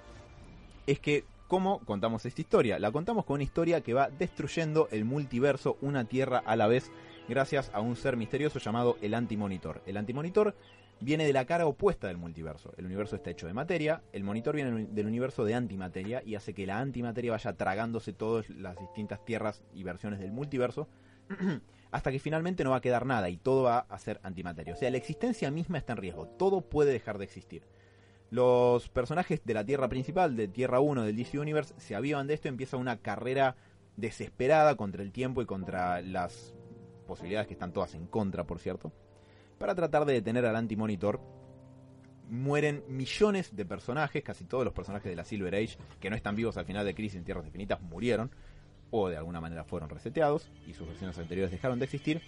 es 0.87 0.99
que 0.99 1.25
cómo 1.47 1.79
contamos 1.79 2.25
esta 2.25 2.41
historia. 2.41 2.79
La 2.79 2.91
contamos 2.91 3.25
con 3.25 3.35
una 3.35 3.43
historia 3.43 3.81
que 3.81 3.93
va 3.93 4.09
destruyendo 4.09 4.87
el 4.91 5.05
multiverso 5.05 5.77
una 5.81 6.05
tierra 6.05 6.41
a 6.45 6.55
la 6.55 6.67
vez 6.67 6.91
gracias 7.27 7.71
a 7.73 7.81
un 7.81 7.95
ser 7.95 8.15
misterioso 8.15 8.59
llamado 8.59 8.97
el 9.01 9.13
Antimonitor. 9.13 9.81
El 9.85 9.97
Antimonitor 9.97 10.55
viene 11.01 11.25
de 11.25 11.33
la 11.33 11.45
cara 11.45 11.65
opuesta 11.65 12.07
del 12.07 12.17
multiverso. 12.17 12.73
El 12.77 12.85
universo 12.85 13.15
está 13.15 13.31
hecho 13.31 13.47
de 13.47 13.53
materia, 13.53 14.01
el 14.13 14.23
monitor 14.23 14.55
viene 14.55 14.85
del 14.85 15.07
universo 15.07 15.43
de 15.43 15.55
antimateria 15.55 16.21
y 16.25 16.35
hace 16.35 16.53
que 16.53 16.65
la 16.65 16.79
antimateria 16.79 17.31
vaya 17.31 17.53
tragándose 17.53 18.13
todas 18.13 18.49
las 18.49 18.79
distintas 18.79 19.25
tierras 19.25 19.63
y 19.73 19.83
versiones 19.83 20.19
del 20.19 20.31
multiverso 20.31 20.87
hasta 21.91 22.11
que 22.11 22.19
finalmente 22.19 22.63
no 22.63 22.71
va 22.71 22.77
a 22.77 22.81
quedar 22.81 23.05
nada 23.05 23.29
y 23.29 23.37
todo 23.37 23.63
va 23.63 23.79
a 23.79 23.99
ser 23.99 24.19
antimateria. 24.23 24.73
O 24.73 24.77
sea, 24.77 24.89
la 24.89 24.97
existencia 24.97 25.51
misma 25.51 25.77
está 25.77 25.93
en 25.93 25.97
riesgo, 25.97 26.27
todo 26.27 26.61
puede 26.61 26.91
dejar 26.91 27.17
de 27.17 27.25
existir. 27.25 27.63
Los 28.29 28.87
personajes 28.87 29.41
de 29.43 29.53
la 29.53 29.65
Tierra 29.65 29.89
principal, 29.89 30.37
de 30.37 30.47
Tierra 30.47 30.79
1 30.79 31.03
del 31.03 31.17
DC 31.17 31.37
Universe, 31.37 31.73
se 31.77 31.95
avivan 31.95 32.27
de 32.27 32.35
esto 32.35 32.47
empieza 32.47 32.77
una 32.77 32.97
carrera 33.01 33.57
desesperada 33.97 34.75
contra 34.75 35.03
el 35.03 35.11
tiempo 35.11 35.41
y 35.41 35.45
contra 35.45 36.01
las 36.01 36.55
posibilidades 37.07 37.47
que 37.47 37.53
están 37.53 37.73
todas 37.73 37.93
en 37.93 38.07
contra, 38.07 38.45
por 38.45 38.59
cierto, 38.59 38.93
para 39.57 39.75
tratar 39.75 40.05
de 40.05 40.13
detener 40.13 40.45
al 40.45 40.55
antimonitor. 40.55 41.19
Mueren 42.29 42.85
millones 42.87 43.53
de 43.53 43.65
personajes, 43.65 44.23
casi 44.23 44.45
todos 44.45 44.63
los 44.63 44.73
personajes 44.73 45.09
de 45.09 45.17
la 45.17 45.25
Silver 45.25 45.53
Age, 45.53 45.77
que 45.99 46.09
no 46.09 46.15
están 46.15 46.37
vivos 46.37 46.55
al 46.55 46.63
final 46.63 46.85
de 46.85 46.95
Crisis 46.95 47.17
en 47.17 47.25
Tierras 47.25 47.45
Infinitas, 47.45 47.81
murieron, 47.81 48.31
o 48.91 49.09
de 49.09 49.17
alguna 49.17 49.41
manera 49.41 49.63
fueron 49.63 49.89
reseteados, 49.89 50.49
y 50.67 50.73
sus 50.73 50.87
versiones 50.87 51.17
anteriores 51.17 51.51
dejaron 51.51 51.79
de 51.79 51.85
existir. 51.85 52.21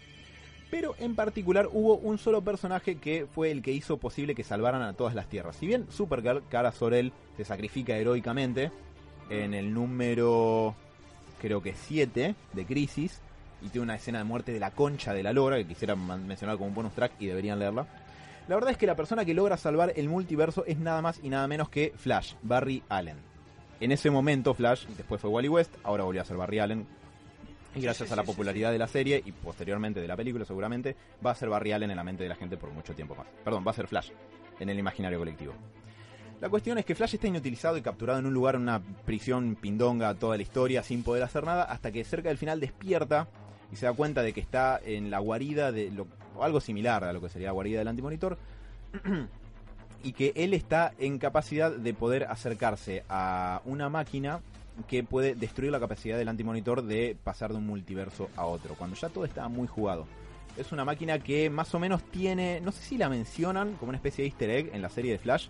Pero 0.71 0.95
en 0.97 1.13
particular 1.13 1.69
hubo 1.71 1.97
un 1.97 2.17
solo 2.17 2.41
personaje 2.41 2.95
que 2.95 3.27
fue 3.31 3.51
el 3.51 3.61
que 3.61 3.71
hizo 3.71 3.97
posible 3.97 4.33
que 4.33 4.43
salvaran 4.43 4.81
a 4.81 4.93
todas 4.93 5.13
las 5.13 5.29
tierras. 5.29 5.55
Si 5.55 5.67
bien 5.67 5.85
Supergirl, 5.91 6.41
Kara 6.49 6.71
Sorel, 6.71 7.13
se 7.37 7.45
sacrifica 7.45 7.95
heroicamente 7.95 8.71
en 9.29 9.53
el 9.53 9.71
número, 9.71 10.73
creo 11.39 11.61
que 11.61 11.75
7 11.75 12.35
de 12.53 12.65
Crisis, 12.65 13.21
y 13.61 13.69
tiene 13.69 13.83
una 13.83 13.95
escena 13.95 14.17
de 14.17 14.23
muerte 14.23 14.51
de 14.51 14.59
la 14.59 14.71
concha 14.71 15.13
de 15.13 15.21
la 15.21 15.31
lora, 15.31 15.57
que 15.57 15.67
quisiera 15.67 15.95
mencionar 15.95 16.57
como 16.57 16.69
un 16.69 16.75
bonus 16.75 16.93
track 16.93 17.13
y 17.19 17.27
deberían 17.27 17.59
leerla. 17.59 17.85
La 18.47 18.55
verdad 18.55 18.71
es 18.71 18.77
que 18.77 18.87
la 18.87 18.95
persona 18.95 19.23
que 19.23 19.33
logra 19.33 19.57
salvar 19.57 19.93
el 19.95 20.09
multiverso 20.09 20.65
es 20.65 20.77
nada 20.77 21.01
más 21.01 21.19
y 21.23 21.29
nada 21.29 21.47
menos 21.47 21.69
que 21.69 21.93
Flash, 21.95 22.33
Barry 22.41 22.83
Allen. 22.89 23.32
En 23.83 23.91
ese 23.91 24.09
momento 24.09 24.53
Flash, 24.53 24.85
después 24.95 25.19
fue 25.19 25.29
Wally 25.29 25.49
West, 25.49 25.75
ahora 25.83 26.05
volvió 26.05 26.21
a 26.21 26.23
ser 26.23 26.37
Barry 26.37 26.59
Allen. 26.59 26.87
Y 27.75 27.81
gracias 27.81 28.09
a 28.13 28.15
la 28.15 28.23
popularidad 28.23 28.71
de 28.71 28.77
la 28.77 28.87
serie 28.87 29.21
y 29.25 29.33
posteriormente 29.33 29.99
de 29.99 30.07
la 30.07 30.15
película 30.15 30.45
seguramente, 30.45 30.95
va 31.23 31.31
a 31.31 31.35
ser 31.35 31.49
Barry 31.49 31.73
Allen 31.73 31.91
en 31.91 31.97
la 31.97 32.03
mente 32.05 32.23
de 32.23 32.29
la 32.29 32.35
gente 32.35 32.55
por 32.55 32.71
mucho 32.71 32.95
tiempo 32.95 33.13
más. 33.13 33.27
Perdón, 33.43 33.65
va 33.67 33.71
a 33.71 33.73
ser 33.73 33.87
Flash 33.87 34.11
en 34.61 34.69
el 34.69 34.79
imaginario 34.79 35.19
colectivo. 35.19 35.51
La 36.39 36.47
cuestión 36.47 36.77
es 36.77 36.85
que 36.85 36.95
Flash 36.95 37.15
está 37.15 37.27
inutilizado 37.27 37.75
y 37.75 37.81
capturado 37.81 38.19
en 38.19 38.25
un 38.25 38.33
lugar, 38.33 38.55
en 38.55 38.61
una 38.61 38.81
prisión 39.03 39.57
pindonga 39.59 40.13
toda 40.13 40.37
la 40.37 40.43
historia, 40.43 40.81
sin 40.81 41.03
poder 41.03 41.23
hacer 41.23 41.43
nada, 41.43 41.63
hasta 41.65 41.91
que 41.91 42.05
cerca 42.05 42.29
del 42.29 42.37
final 42.37 42.61
despierta 42.61 43.27
y 43.69 43.75
se 43.75 43.85
da 43.85 43.91
cuenta 43.91 44.21
de 44.21 44.31
que 44.31 44.39
está 44.39 44.79
en 44.81 45.11
la 45.11 45.19
guarida 45.19 45.73
de 45.73 45.91
lo, 45.91 46.07
o 46.37 46.43
algo 46.45 46.61
similar 46.61 47.03
a 47.03 47.11
lo 47.11 47.19
que 47.19 47.27
sería 47.27 47.49
la 47.49 47.53
guarida 47.53 47.79
del 47.79 47.89
antimonitor, 47.89 48.37
y 50.03 50.11
que 50.13 50.33
él 50.35 50.53
está 50.53 50.93
en 50.99 51.17
capacidad 51.17 51.71
de 51.71 51.93
poder 51.93 52.25
acercarse 52.25 53.03
a 53.09 53.61
una 53.65 53.89
máquina 53.89 54.41
que 54.87 55.03
puede 55.03 55.35
destruir 55.35 55.71
la 55.71 55.79
capacidad 55.79 56.17
del 56.17 56.27
antimonitor 56.27 56.83
de 56.83 57.15
pasar 57.23 57.51
de 57.51 57.57
un 57.57 57.65
multiverso 57.65 58.29
a 58.35 58.45
otro, 58.45 58.75
cuando 58.75 58.95
ya 58.95 59.09
todo 59.09 59.23
está 59.23 59.47
muy 59.47 59.67
jugado. 59.67 60.05
Es 60.57 60.71
una 60.71 60.85
máquina 60.85 61.19
que 61.19 61.49
más 61.49 61.73
o 61.73 61.79
menos 61.79 62.03
tiene, 62.11 62.59
no 62.61 62.71
sé 62.71 62.83
si 62.83 62.97
la 62.97 63.09
mencionan 63.09 63.73
como 63.73 63.89
una 63.89 63.97
especie 63.97 64.23
de 64.23 64.29
easter 64.29 64.49
egg 64.49 64.71
en 64.73 64.81
la 64.81 64.89
serie 64.89 65.11
de 65.11 65.17
Flash, 65.19 65.47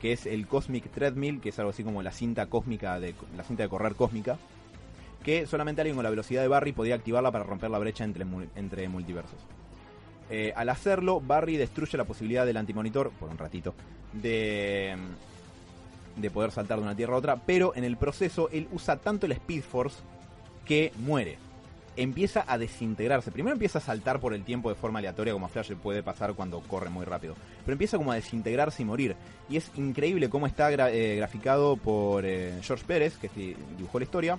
que 0.00 0.12
es 0.12 0.26
el 0.26 0.46
Cosmic 0.46 0.90
Treadmill, 0.90 1.40
que 1.40 1.48
es 1.48 1.58
algo 1.58 1.70
así 1.70 1.82
como 1.82 2.02
la 2.02 2.12
cinta 2.12 2.46
cósmica 2.46 3.00
de 3.00 3.14
la 3.36 3.42
cinta 3.42 3.62
de 3.62 3.68
correr 3.68 3.94
cósmica, 3.94 4.38
que 5.24 5.46
solamente 5.46 5.80
alguien 5.80 5.96
con 5.96 6.04
la 6.04 6.10
velocidad 6.10 6.42
de 6.42 6.48
Barry 6.48 6.72
podía 6.72 6.96
activarla 6.96 7.32
para 7.32 7.44
romper 7.44 7.70
la 7.70 7.78
brecha 7.78 8.04
entre, 8.04 8.26
mul- 8.26 8.48
entre 8.54 8.86
multiversos. 8.88 9.38
Eh, 10.30 10.52
al 10.56 10.68
hacerlo, 10.68 11.20
Barry 11.20 11.56
destruye 11.56 11.98
la 11.98 12.04
posibilidad 12.04 12.46
del 12.46 12.56
antimonitor, 12.56 13.10
por 13.12 13.28
un 13.28 13.38
ratito, 13.38 13.74
de, 14.12 14.96
de 16.16 16.30
poder 16.30 16.50
saltar 16.50 16.78
de 16.78 16.84
una 16.84 16.96
tierra 16.96 17.14
a 17.14 17.18
otra, 17.18 17.36
pero 17.36 17.74
en 17.74 17.84
el 17.84 17.96
proceso 17.96 18.48
él 18.50 18.68
usa 18.72 18.96
tanto 18.96 19.26
el 19.26 19.32
Speed 19.32 19.62
Force 19.62 19.98
que 20.64 20.92
muere. 20.98 21.38
Empieza 21.96 22.44
a 22.48 22.58
desintegrarse. 22.58 23.30
Primero 23.30 23.52
empieza 23.52 23.78
a 23.78 23.82
saltar 23.82 24.18
por 24.18 24.34
el 24.34 24.42
tiempo 24.42 24.68
de 24.68 24.74
forma 24.74 24.98
aleatoria, 24.98 25.32
como 25.32 25.46
a 25.46 25.48
Flash 25.48 25.74
puede 25.74 26.02
pasar 26.02 26.34
cuando 26.34 26.58
corre 26.60 26.90
muy 26.90 27.04
rápido. 27.04 27.36
Pero 27.64 27.74
empieza 27.74 27.98
como 27.98 28.10
a 28.10 28.16
desintegrarse 28.16 28.82
y 28.82 28.84
morir. 28.84 29.14
Y 29.48 29.58
es 29.58 29.70
increíble 29.76 30.28
cómo 30.28 30.48
está 30.48 30.72
eh, 30.72 31.16
graficado 31.16 31.76
por 31.76 32.24
eh, 32.24 32.58
George 32.62 32.84
Pérez, 32.84 33.16
que 33.18 33.30
dibujó 33.76 34.00
la 34.00 34.04
historia. 34.04 34.38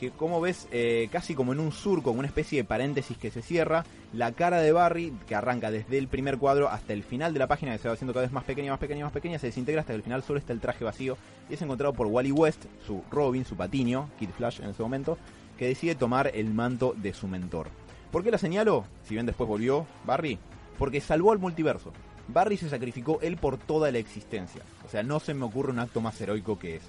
Que 0.00 0.10
como 0.10 0.40
ves, 0.40 0.66
eh, 0.72 1.10
casi 1.12 1.34
como 1.34 1.52
en 1.52 1.60
un 1.60 1.72
surco, 1.72 2.10
una 2.10 2.26
especie 2.26 2.60
de 2.60 2.64
paréntesis 2.64 3.18
que 3.18 3.30
se 3.30 3.42
cierra, 3.42 3.84
la 4.14 4.32
cara 4.32 4.62
de 4.62 4.72
Barry, 4.72 5.12
que 5.28 5.34
arranca 5.34 5.70
desde 5.70 5.98
el 5.98 6.08
primer 6.08 6.38
cuadro 6.38 6.70
hasta 6.70 6.94
el 6.94 7.02
final 7.02 7.34
de 7.34 7.38
la 7.38 7.46
página, 7.46 7.72
que 7.72 7.78
se 7.78 7.88
va 7.88 7.92
haciendo 7.92 8.14
cada 8.14 8.24
vez 8.24 8.32
más 8.32 8.44
pequeña, 8.44 8.70
más 8.70 8.80
pequeña, 8.80 9.04
más 9.04 9.12
pequeña, 9.12 9.38
se 9.38 9.48
desintegra 9.48 9.82
hasta 9.82 9.92
que 9.92 9.98
al 9.98 10.02
final 10.02 10.22
solo 10.22 10.38
está 10.38 10.54
el 10.54 10.60
traje 10.60 10.84
vacío. 10.84 11.18
Y 11.50 11.54
es 11.54 11.60
encontrado 11.60 11.92
por 11.92 12.06
Wally 12.06 12.32
West, 12.32 12.64
su 12.86 13.02
Robin, 13.10 13.44
su 13.44 13.56
patiño, 13.56 14.08
Kid 14.18 14.30
Flash 14.30 14.60
en 14.62 14.70
ese 14.70 14.82
momento, 14.82 15.18
que 15.58 15.68
decide 15.68 15.94
tomar 15.94 16.30
el 16.34 16.48
manto 16.54 16.94
de 16.96 17.12
su 17.12 17.28
mentor. 17.28 17.68
¿Por 18.10 18.24
qué 18.24 18.30
la 18.30 18.38
señalo? 18.38 18.86
Si 19.04 19.12
bien 19.12 19.26
después 19.26 19.46
volvió 19.46 19.86
Barry, 20.06 20.38
porque 20.78 21.02
salvó 21.02 21.30
al 21.30 21.38
multiverso. 21.38 21.92
Barry 22.28 22.56
se 22.56 22.70
sacrificó 22.70 23.18
él 23.20 23.36
por 23.36 23.58
toda 23.58 23.92
la 23.92 23.98
existencia. 23.98 24.62
O 24.86 24.88
sea, 24.88 25.02
no 25.02 25.20
se 25.20 25.34
me 25.34 25.44
ocurre 25.44 25.72
un 25.72 25.78
acto 25.78 26.00
más 26.00 26.18
heroico 26.22 26.58
que 26.58 26.76
ese. 26.76 26.88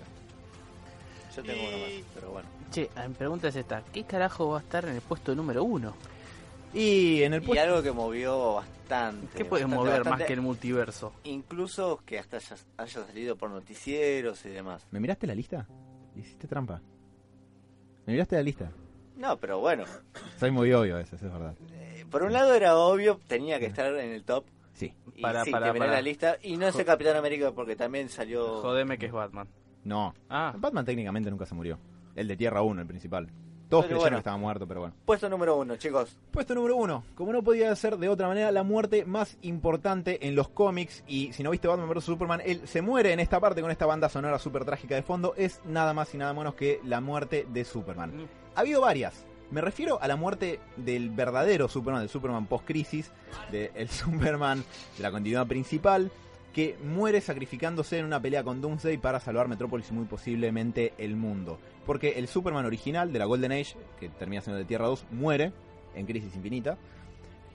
Yo 1.35 1.43
tengo 1.43 1.61
uno 1.67 1.77
más, 1.77 1.89
Y- 1.89 2.03
pero 2.13 2.31
bueno. 2.31 2.49
Che, 2.71 2.89
mi 3.07 3.13
pregunta 3.13 3.47
es 3.49 3.55
esta: 3.55 3.83
¿qué 3.91 4.03
carajo 4.03 4.49
va 4.49 4.59
a 4.59 4.61
estar 4.61 4.85
en 4.85 4.95
el 4.95 5.01
puesto 5.01 5.33
número 5.35 5.63
uno? 5.63 5.93
Y 6.73 7.23
en 7.23 7.33
el 7.33 7.43
Y 7.43 7.45
puesto... 7.47 7.63
algo 7.65 7.83
que 7.83 7.91
movió 7.91 8.53
bastante. 8.55 9.37
¿Qué 9.37 9.43
puede 9.45 9.63
bastante, 9.65 9.89
mover 9.89 10.05
más 10.05 10.23
que 10.23 10.33
el 10.33 10.41
multiverso? 10.41 11.13
Incluso 11.25 12.01
que 12.05 12.17
hasta 12.19 12.37
haya, 12.37 12.55
haya 12.77 13.05
salido 13.05 13.35
por 13.35 13.49
noticieros 13.49 14.45
y 14.45 14.49
demás. 14.49 14.85
¿Me 14.91 14.99
miraste 15.01 15.27
la 15.27 15.35
lista? 15.35 15.67
Hiciste 16.15 16.47
trampa. 16.47 16.81
¿Me 18.05 18.13
miraste 18.13 18.35
la 18.37 18.43
lista? 18.43 18.71
No, 19.17 19.37
pero 19.37 19.59
bueno. 19.59 19.83
Soy 20.39 20.51
muy 20.51 20.71
obvio 20.73 20.97
eso, 20.97 21.15
eso 21.15 21.27
es 21.27 21.31
verdad. 21.33 21.55
eh, 21.73 22.05
por 22.09 22.23
un 22.23 22.33
lado 22.33 22.53
era 22.53 22.75
obvio, 22.77 23.19
tenía 23.27 23.59
que 23.59 23.65
estar 23.67 23.93
en 23.97 24.11
el 24.11 24.23
top. 24.23 24.45
Sí. 24.73 24.93
Y 25.15 25.21
Para- 25.21 25.43
sí, 25.43 25.51
para- 25.51 25.73
para. 25.73 25.91
la 25.91 26.01
lista. 26.01 26.37
Y 26.41 26.57
no 26.57 26.67
es 26.67 26.75
el 26.75 26.85
Capitán 26.85 27.15
América 27.17 27.51
porque 27.51 27.75
también 27.75 28.09
salió. 28.09 28.61
Jodeme 28.61 28.97
que 28.97 29.05
es 29.07 29.11
Batman. 29.11 29.47
No. 29.83 30.13
Ah, 30.29 30.53
Batman 30.57 30.85
técnicamente 30.85 31.29
nunca 31.29 31.45
se 31.45 31.55
murió. 31.55 31.77
El 32.15 32.27
de 32.27 32.37
Tierra 32.37 32.61
1, 32.61 32.81
el 32.81 32.87
principal. 32.87 33.29
Todos 33.71 33.85
Pero 33.85 33.99
creyeron 33.99 34.01
bueno. 34.01 34.17
que 34.17 34.19
estaba 34.19 34.37
muerto, 34.37 34.67
pero 34.67 34.79
bueno. 34.81 34.95
Puesto 35.05 35.29
número 35.29 35.55
uno, 35.55 35.77
chicos. 35.77 36.17
Puesto 36.31 36.53
número 36.53 36.75
uno, 36.75 37.05
como 37.15 37.31
no 37.31 37.41
podía 37.41 37.73
ser 37.77 37.97
de 37.97 38.09
otra 38.09 38.27
manera, 38.27 38.51
la 38.51 38.63
muerte 38.63 39.05
más 39.05 39.37
importante 39.43 40.27
en 40.27 40.35
los 40.35 40.49
cómics. 40.49 41.05
Y 41.07 41.31
si 41.31 41.41
no 41.41 41.51
viste 41.51 41.69
Batman 41.69 41.87
vs 41.87 42.03
Superman, 42.03 42.41
él 42.43 42.67
se 42.67 42.81
muere 42.81 43.13
en 43.13 43.21
esta 43.21 43.39
parte 43.39 43.61
con 43.61 43.71
esta 43.71 43.85
banda 43.85 44.09
sonora 44.09 44.39
súper 44.39 44.65
trágica 44.65 44.95
de 44.95 45.03
fondo. 45.03 45.33
Es 45.37 45.61
nada 45.63 45.93
más 45.93 46.13
y 46.13 46.17
nada 46.17 46.33
menos 46.33 46.55
que 46.55 46.81
la 46.83 46.99
muerte 46.99 47.47
de 47.49 47.63
Superman. 47.63 48.17
Mm. 48.17 48.27
Ha 48.55 48.59
habido 48.59 48.81
varias. 48.81 49.25
Me 49.51 49.61
refiero 49.61 50.01
a 50.01 50.07
la 50.09 50.17
muerte 50.17 50.59
del 50.75 51.09
verdadero 51.09 51.69
Superman, 51.69 52.01
del 52.01 52.09
Superman 52.09 52.47
post-crisis, 52.47 53.09
del 53.51 53.87
Superman 53.89 54.65
de 54.97 55.03
la 55.03 55.11
continuidad 55.11 55.47
principal, 55.47 56.11
que 56.53 56.77
muere 56.83 57.21
sacrificándose 57.21 57.97
en 57.97 58.05
una 58.05 58.21
pelea 58.21 58.43
con 58.43 58.61
Doomsday 58.61 58.97
para 58.97 59.19
salvar 59.19 59.47
Metrópolis 59.47 59.89
y 59.89 59.93
muy 59.93 60.05
posiblemente 60.05 60.93
el 60.97 61.15
mundo. 61.15 61.59
Porque 61.85 62.19
el 62.19 62.27
Superman 62.27 62.65
original 62.65 63.13
de 63.13 63.19
la 63.19 63.25
Golden 63.25 63.53
Age, 63.53 63.75
que 63.99 64.09
termina 64.09 64.41
siendo 64.41 64.59
de 64.59 64.65
Tierra 64.65 64.87
2, 64.87 65.05
muere 65.11 65.53
en 65.95 66.05
Crisis 66.05 66.35
Infinita. 66.35 66.77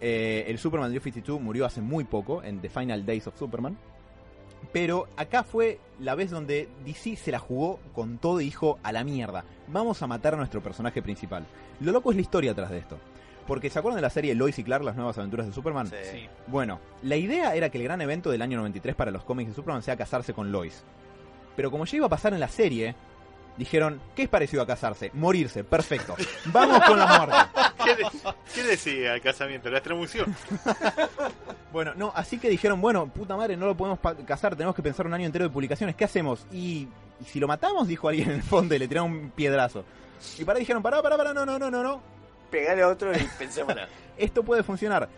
Eh, 0.00 0.44
el 0.48 0.59
Superman 0.59 0.90
de 0.90 0.94
New 0.94 1.02
52 1.02 1.40
murió 1.40 1.66
hace 1.66 1.80
muy 1.80 2.04
poco, 2.04 2.42
en 2.42 2.61
The 2.61 2.68
Final 2.68 3.04
Days 3.04 3.26
of 3.26 3.38
Superman. 3.38 3.76
Pero 4.72 5.09
acá 5.16 5.44
fue 5.44 5.78
la 6.00 6.14
vez 6.14 6.30
donde 6.30 6.68
DC 6.85 7.16
se 7.16 7.30
la 7.30 7.38
jugó 7.38 7.78
con 7.94 8.18
todo 8.18 8.40
y 8.40 8.46
dijo 8.46 8.78
a 8.82 8.92
la 8.92 9.04
mierda. 9.04 9.44
Vamos 9.68 10.02
a 10.02 10.06
matar 10.06 10.35
a 10.35 10.37
nuestro 10.38 10.62
personaje 10.62 11.02
principal. 11.02 11.46
Lo 11.80 11.92
loco 11.92 12.11
es 12.11 12.16
la 12.16 12.22
historia 12.22 12.52
atrás 12.52 12.70
de 12.70 12.78
esto. 12.78 12.98
Porque 13.46 13.70
¿se 13.70 13.78
acuerdan 13.78 13.96
de 13.96 14.02
la 14.02 14.11
serie 14.11 14.35
Lois 14.35 14.59
y 14.59 14.64
Clark, 14.64 14.82
las 14.85 14.96
nuevas 14.96 15.16
aventuras 15.18 15.46
de 15.46 15.52
Superman? 15.52 15.87
Sí. 15.87 15.96
sí. 16.11 16.28
Bueno, 16.48 16.80
la 17.02 17.16
idea 17.16 17.54
era 17.54 17.70
que 17.70 17.78
el 17.78 17.85
gran 17.85 18.00
evento 18.00 18.30
del 18.30 18.42
año 18.42 18.59
93 18.59 18.94
para 18.94 19.11
los 19.11 19.24
cómics 19.24 19.50
de 19.50 19.54
Superman 19.54 19.82
sea 19.82 19.96
casarse 19.96 20.32
con 20.35 20.50
Lois. 20.52 20.82
Pero 21.54 21.70
como 21.70 21.85
ya 21.85 21.96
iba 21.96 22.06
a 22.06 22.11
pasar 22.11 22.35
en 22.35 22.40
la 22.40 22.48
serie, 22.48 22.94
dijeron, 23.56 24.00
¿qué 24.14 24.24
es 24.24 24.28
parecido 24.28 24.62
a 24.62 24.66
casarse? 24.66 25.11
Morirse, 25.14 25.64
perfecto. 25.64 26.14
Vamos 26.46 26.80
con 26.85 26.98
la 26.98 27.06
muerte. 27.06 27.37
¿Qué, 27.85 27.94
de- 27.96 28.06
qué 28.54 28.62
decía 28.64 29.14
el 29.14 29.20
casamiento? 29.22 29.70
La 29.70 29.78
extremoción. 29.78 30.35
Bueno, 31.72 31.92
no, 31.94 32.11
así 32.14 32.38
que 32.38 32.48
dijeron, 32.48 32.80
bueno, 32.80 33.06
puta 33.06 33.37
madre, 33.37 33.54
no 33.56 33.66
lo 33.66 33.76
podemos 33.76 33.98
casar, 34.24 34.54
tenemos 34.56 34.74
que 34.74 34.82
pensar 34.82 35.04
un 35.06 35.12
año 35.12 35.26
entero 35.26 35.44
de 35.44 35.50
publicaciones, 35.50 35.94
¿qué 35.94 36.04
hacemos? 36.06 36.46
Y, 36.50 36.88
y 37.20 37.24
si 37.26 37.38
lo 37.38 37.46
matamos, 37.46 37.87
dijo 37.87 38.09
alguien 38.09 38.30
en 38.30 38.37
el 38.37 38.42
fondo 38.42 38.74
y 38.74 38.78
le 38.78 38.88
tiraron 38.88 39.12
un 39.12 39.30
piedrazo. 39.30 39.85
Y 40.38 40.44
para 40.44 40.59
dijeron, 40.59 40.82
pará, 40.82 41.02
pará, 41.02 41.18
pará, 41.18 41.35
no, 41.35 41.44
no, 41.44 41.59
no, 41.59 41.70
no, 41.70 41.82
no. 41.82 42.00
Pegale 42.50 42.82
a 42.82 42.88
otro 42.88 43.12
y 43.12 43.28
pensémosla. 43.38 43.88
esto 44.16 44.42
puede 44.42 44.62
funcionar. 44.62 45.09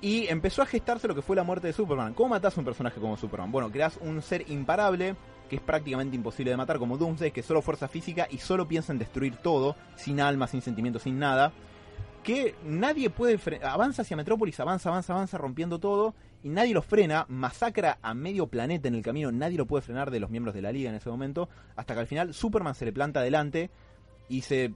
Y 0.00 0.26
empezó 0.28 0.62
a 0.62 0.66
gestarse 0.66 1.08
lo 1.08 1.14
que 1.14 1.22
fue 1.22 1.36
la 1.36 1.44
muerte 1.44 1.66
de 1.66 1.72
Superman. 1.72 2.12
¿Cómo 2.14 2.30
matás 2.30 2.56
a 2.56 2.60
un 2.60 2.66
personaje 2.66 3.00
como 3.00 3.16
Superman? 3.16 3.50
Bueno, 3.50 3.70
creas 3.70 3.98
un 4.02 4.20
ser 4.20 4.50
imparable, 4.50 5.16
que 5.48 5.56
es 5.56 5.62
prácticamente 5.62 6.14
imposible 6.14 6.50
de 6.50 6.56
matar, 6.56 6.78
como 6.78 6.98
Doomsday, 6.98 7.30
que 7.30 7.42
solo 7.42 7.62
fuerza 7.62 7.88
física 7.88 8.26
y 8.30 8.38
solo 8.38 8.68
piensa 8.68 8.92
en 8.92 8.98
destruir 8.98 9.36
todo, 9.36 9.76
sin 9.96 10.20
alma, 10.20 10.46
sin 10.46 10.60
sentimientos, 10.60 11.02
sin 11.02 11.18
nada. 11.18 11.52
Que 12.22 12.54
nadie 12.64 13.08
puede 13.08 13.38
avanza 13.62 14.02
hacia 14.02 14.16
Metrópolis, 14.16 14.60
avanza, 14.60 14.90
avanza, 14.90 15.14
avanza, 15.14 15.38
rompiendo 15.38 15.78
todo, 15.78 16.14
y 16.42 16.50
nadie 16.50 16.74
lo 16.74 16.82
frena, 16.82 17.24
masacra 17.28 17.98
a 18.02 18.12
medio 18.12 18.46
planeta 18.46 18.88
en 18.88 18.94
el 18.94 19.02
camino, 19.02 19.32
nadie 19.32 19.56
lo 19.56 19.66
puede 19.66 19.80
frenar 19.80 20.10
de 20.10 20.20
los 20.20 20.28
miembros 20.28 20.54
de 20.54 20.60
la 20.60 20.72
liga 20.72 20.90
en 20.90 20.96
ese 20.96 21.08
momento, 21.08 21.48
hasta 21.76 21.94
que 21.94 22.00
al 22.00 22.06
final 22.06 22.34
Superman 22.34 22.74
se 22.74 22.84
le 22.84 22.92
planta 22.92 23.20
adelante 23.20 23.70
y 24.28 24.42
se 24.42 24.74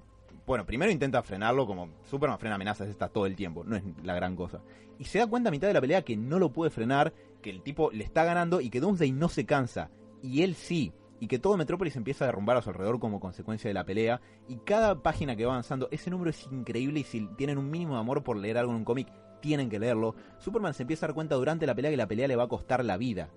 bueno, 0.49 0.65
primero 0.65 0.91
intenta 0.91 1.23
frenarlo 1.23 1.67
como 1.67 1.91
Superman 2.05 2.39
frena 2.39 2.55
amenazas 2.55 2.89
está 2.89 3.09
todo 3.09 3.27
el 3.27 3.37
tiempo, 3.37 3.65
no 3.65 3.77
es 3.77 3.83
la 4.03 4.15
gran 4.15 4.35
cosa. 4.35 4.63
Y 4.99 5.05
se 5.05 5.19
da 5.19 5.27
cuenta 5.27 5.49
a 5.49 5.53
mitad 5.53 5.69
de 5.69 5.75
la 5.75 5.81
pelea 5.83 6.03
que 6.03 6.17
no 6.17 6.39
lo 6.39 6.53
puede 6.53 6.71
frenar, 6.71 7.13
que 7.43 7.51
el 7.51 7.63
tipo 7.63 7.91
le 7.91 8.03
está 8.03 8.25
ganando 8.25 8.63
y 8.63 8.71
que 8.71 8.81
Doomsday 8.81 9.13
no 9.13 9.29
se 9.29 9.45
cansa. 9.45 9.91
Y 10.23 10.43
él 10.43 10.55
sí. 10.55 10.95
Y 11.21 11.27
que 11.27 11.39
todo 11.39 11.59
Metrópolis 11.59 11.97
empieza 11.97 12.25
a 12.25 12.29
derrumbar 12.29 12.57
a 12.57 12.63
su 12.63 12.71
alrededor 12.71 12.99
como 12.99 13.21
consecuencia 13.21 13.69
de 13.69 13.75
la 13.75 13.85
pelea. 13.85 14.23
Y 14.49 14.57
cada 14.57 15.03
página 15.03 15.37
que 15.37 15.45
va 15.45 15.53
avanzando, 15.53 15.89
ese 15.91 16.09
número 16.09 16.31
es 16.31 16.49
increíble 16.51 17.01
y 17.01 17.05
si 17.05 17.27
tienen 17.37 17.59
un 17.59 17.71
mínimo 17.71 17.99
amor 17.99 18.25
por 18.25 18.39
leer 18.39 18.57
algo 18.57 18.73
en 18.73 18.79
un 18.79 18.85
cómic, 18.85 19.09
tienen 19.43 19.69
que 19.69 19.79
leerlo. 19.79 20.15
Superman 20.39 20.73
se 20.73 20.85
empieza 20.85 21.05
a 21.05 21.09
dar 21.09 21.15
cuenta 21.15 21.35
durante 21.35 21.67
la 21.67 21.75
pelea 21.75 21.91
que 21.91 21.97
la 21.99 22.09
pelea 22.09 22.27
le 22.27 22.37
va 22.37 22.45
a 22.45 22.49
costar 22.49 22.85
la 22.87 22.97
vida. 22.97 23.29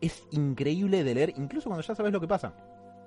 Es 0.00 0.26
increíble 0.32 1.04
de 1.04 1.14
leer, 1.14 1.32
incluso 1.36 1.68
cuando 1.68 1.86
ya 1.86 1.94
sabes 1.94 2.12
lo 2.12 2.20
que 2.20 2.26
pasa. 2.26 2.54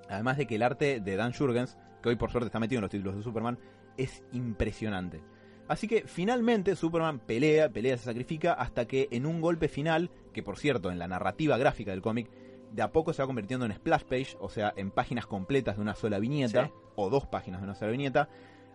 Además 0.10 0.38
de 0.38 0.48
que 0.48 0.56
el 0.56 0.64
arte 0.64 1.02
de 1.02 1.16
Dan 1.18 1.34
Jurgens, 1.34 1.78
que 2.04 2.10
hoy 2.10 2.16
por 2.18 2.30
suerte 2.30 2.48
está 2.48 2.60
metido 2.60 2.78
en 2.80 2.84
los 2.84 2.92
títulos 2.92 3.16
de 3.16 3.24
Superman, 3.24 3.58
es 3.98 4.24
impresionante. 4.34 5.24
Así 5.68 5.88
que 5.88 6.04
finalmente 6.06 6.76
Superman 6.76 7.20
pelea, 7.20 7.70
pelea, 7.70 7.98
se 7.98 8.04
sacrifica 8.04 8.54
hasta 8.54 8.86
que 8.86 9.08
en 9.12 9.26
un 9.26 9.40
golpe 9.42 9.70
final, 9.70 10.12
que 10.34 10.44
por 10.44 10.58
cierto 10.58 10.92
en 10.92 11.00
la 11.00 11.08
narrativa 11.08 11.58
gráfica 11.58 11.92
del 11.92 12.02
cómic, 12.02 12.30
de 12.74 12.82
a 12.82 12.92
poco 12.92 13.14
se 13.14 13.22
va 13.22 13.28
convirtiendo 13.28 13.66
en 13.66 13.74
splash 13.74 14.04
page, 14.04 14.36
o 14.40 14.50
sea, 14.50 14.74
en 14.76 14.92
páginas 14.92 15.26
completas 15.26 15.78
de 15.78 15.82
una 15.82 15.96
sola 15.96 16.20
viñeta, 16.20 16.66
Sí. 16.66 16.72
o 16.96 17.10
dos 17.10 17.26
páginas 17.28 17.62
de 17.62 17.66
una 17.66 17.76
sola 17.76 17.92
viñeta, 17.92 18.28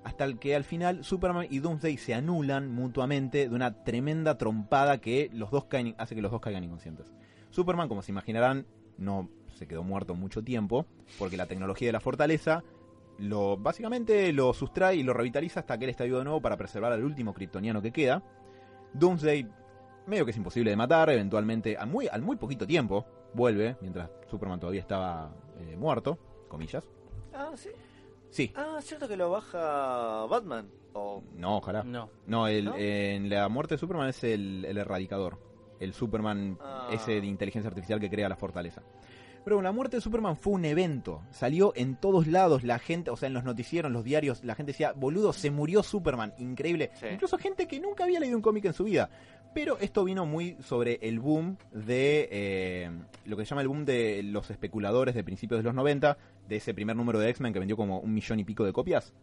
hasta 0.04 0.24
el 0.24 0.38
que 0.38 0.54
al 0.56 0.64
final 0.64 1.04
Superman 1.04 1.48
y 1.50 1.58
Doomsday 1.58 1.98
se 1.98 2.14
anulan 2.14 2.72
mutuamente 2.72 3.48
de 3.48 3.54
una 3.54 3.84
tremenda 3.84 4.38
trompada 4.38 4.98
que 4.98 5.28
los 5.34 5.50
dos 5.50 5.64
caen, 5.66 5.94
hace 5.98 6.14
que 6.14 6.22
los 6.22 6.30
dos 6.30 6.40
caigan 6.40 6.64
inconscientes. 6.64 7.12
Superman, 7.50 7.88
como 7.88 8.00
se 8.02 8.12
imaginarán, 8.12 8.66
no 8.96 9.28
se 9.56 9.66
quedó 9.66 9.82
muerto 9.82 10.14
mucho 10.14 10.42
tiempo, 10.42 10.86
porque 11.18 11.36
la 11.36 11.46
tecnología 11.46 11.88
de 11.88 11.92
la 11.92 12.00
fortaleza 12.00 12.62
lo 13.18 13.56
básicamente 13.56 14.32
lo 14.32 14.52
sustrae 14.52 14.96
y 14.96 15.02
lo 15.02 15.12
revitaliza 15.12 15.60
hasta 15.60 15.76
que 15.78 15.84
él 15.84 15.90
está 15.90 16.04
vivo 16.04 16.18
de 16.18 16.24
nuevo 16.24 16.40
para 16.40 16.56
preservar 16.56 16.92
al 16.92 17.04
último 17.04 17.34
kryptoniano 17.34 17.82
que 17.82 17.92
queda. 17.92 18.22
Doomsday, 18.92 19.46
medio 20.06 20.24
que 20.24 20.30
es 20.30 20.36
imposible 20.36 20.70
de 20.70 20.76
matar, 20.76 21.10
eventualmente, 21.10 21.76
al 21.76 21.88
muy, 21.88 22.08
al 22.08 22.22
muy 22.22 22.36
poquito 22.36 22.66
tiempo, 22.66 23.04
vuelve, 23.34 23.76
mientras 23.80 24.10
Superman 24.30 24.58
todavía 24.60 24.80
estaba 24.80 25.30
eh, 25.58 25.76
muerto, 25.76 26.18
comillas. 26.48 26.84
Ah, 27.34 27.50
sí. 27.54 27.70
Sí, 28.30 28.52
Ah, 28.56 28.78
cierto 28.82 29.08
que 29.08 29.16
lo 29.16 29.30
baja 29.30 30.26
Batman. 30.26 30.68
O 30.92 31.22
no, 31.34 31.58
ojalá. 31.58 31.82
No. 31.82 32.10
No, 32.26 32.46
el, 32.46 32.64
¿No? 32.66 32.76
en 32.76 33.28
la 33.30 33.48
muerte 33.48 33.74
de 33.74 33.78
Superman 33.78 34.08
es 34.08 34.22
el, 34.24 34.64
el 34.66 34.76
erradicador. 34.78 35.38
El 35.80 35.92
Superman 35.94 36.58
Ah. 36.60 36.88
ese 36.92 37.20
de 37.20 37.26
inteligencia 37.26 37.68
artificial 37.68 38.00
que 38.00 38.10
crea 38.10 38.28
la 38.28 38.36
fortaleza. 38.36 38.82
Pero 39.44 39.56
bueno, 39.56 39.68
la 39.68 39.72
muerte 39.72 39.96
de 39.96 40.00
Superman 40.00 40.36
fue 40.36 40.54
un 40.54 40.64
evento. 40.64 41.22
Salió 41.30 41.72
en 41.74 41.96
todos 41.96 42.26
lados 42.26 42.64
la 42.64 42.78
gente, 42.78 43.10
o 43.10 43.16
sea, 43.16 43.28
en 43.28 43.34
los 43.34 43.44
noticieros, 43.44 43.88
en 43.88 43.94
los 43.94 44.04
diarios, 44.04 44.44
la 44.44 44.54
gente 44.54 44.72
decía, 44.72 44.92
boludo, 44.92 45.32
se 45.32 45.50
murió 45.50 45.82
Superman. 45.82 46.34
Increíble. 46.38 46.90
Sí. 46.94 47.06
Incluso 47.12 47.38
gente 47.38 47.66
que 47.66 47.80
nunca 47.80 48.04
había 48.04 48.20
leído 48.20 48.36
un 48.36 48.42
cómic 48.42 48.66
en 48.66 48.74
su 48.74 48.84
vida. 48.84 49.10
Pero 49.54 49.78
esto 49.78 50.04
vino 50.04 50.26
muy 50.26 50.56
sobre 50.62 50.98
el 51.02 51.20
boom 51.20 51.56
de 51.72 52.28
eh, 52.30 52.90
lo 53.24 53.36
que 53.36 53.44
se 53.44 53.50
llama 53.50 53.62
el 53.62 53.68
boom 53.68 53.84
de 53.84 54.22
los 54.22 54.50
especuladores 54.50 55.14
de 55.14 55.24
principios 55.24 55.58
de 55.58 55.64
los 55.64 55.74
90, 55.74 56.18
de 56.46 56.56
ese 56.56 56.74
primer 56.74 56.96
número 56.96 57.18
de 57.18 57.30
X-Men 57.30 57.52
que 57.52 57.58
vendió 57.58 57.76
como 57.76 57.98
un 58.00 58.12
millón 58.12 58.40
y 58.40 58.44
pico 58.44 58.64
de 58.64 58.72
copias. 58.72 59.14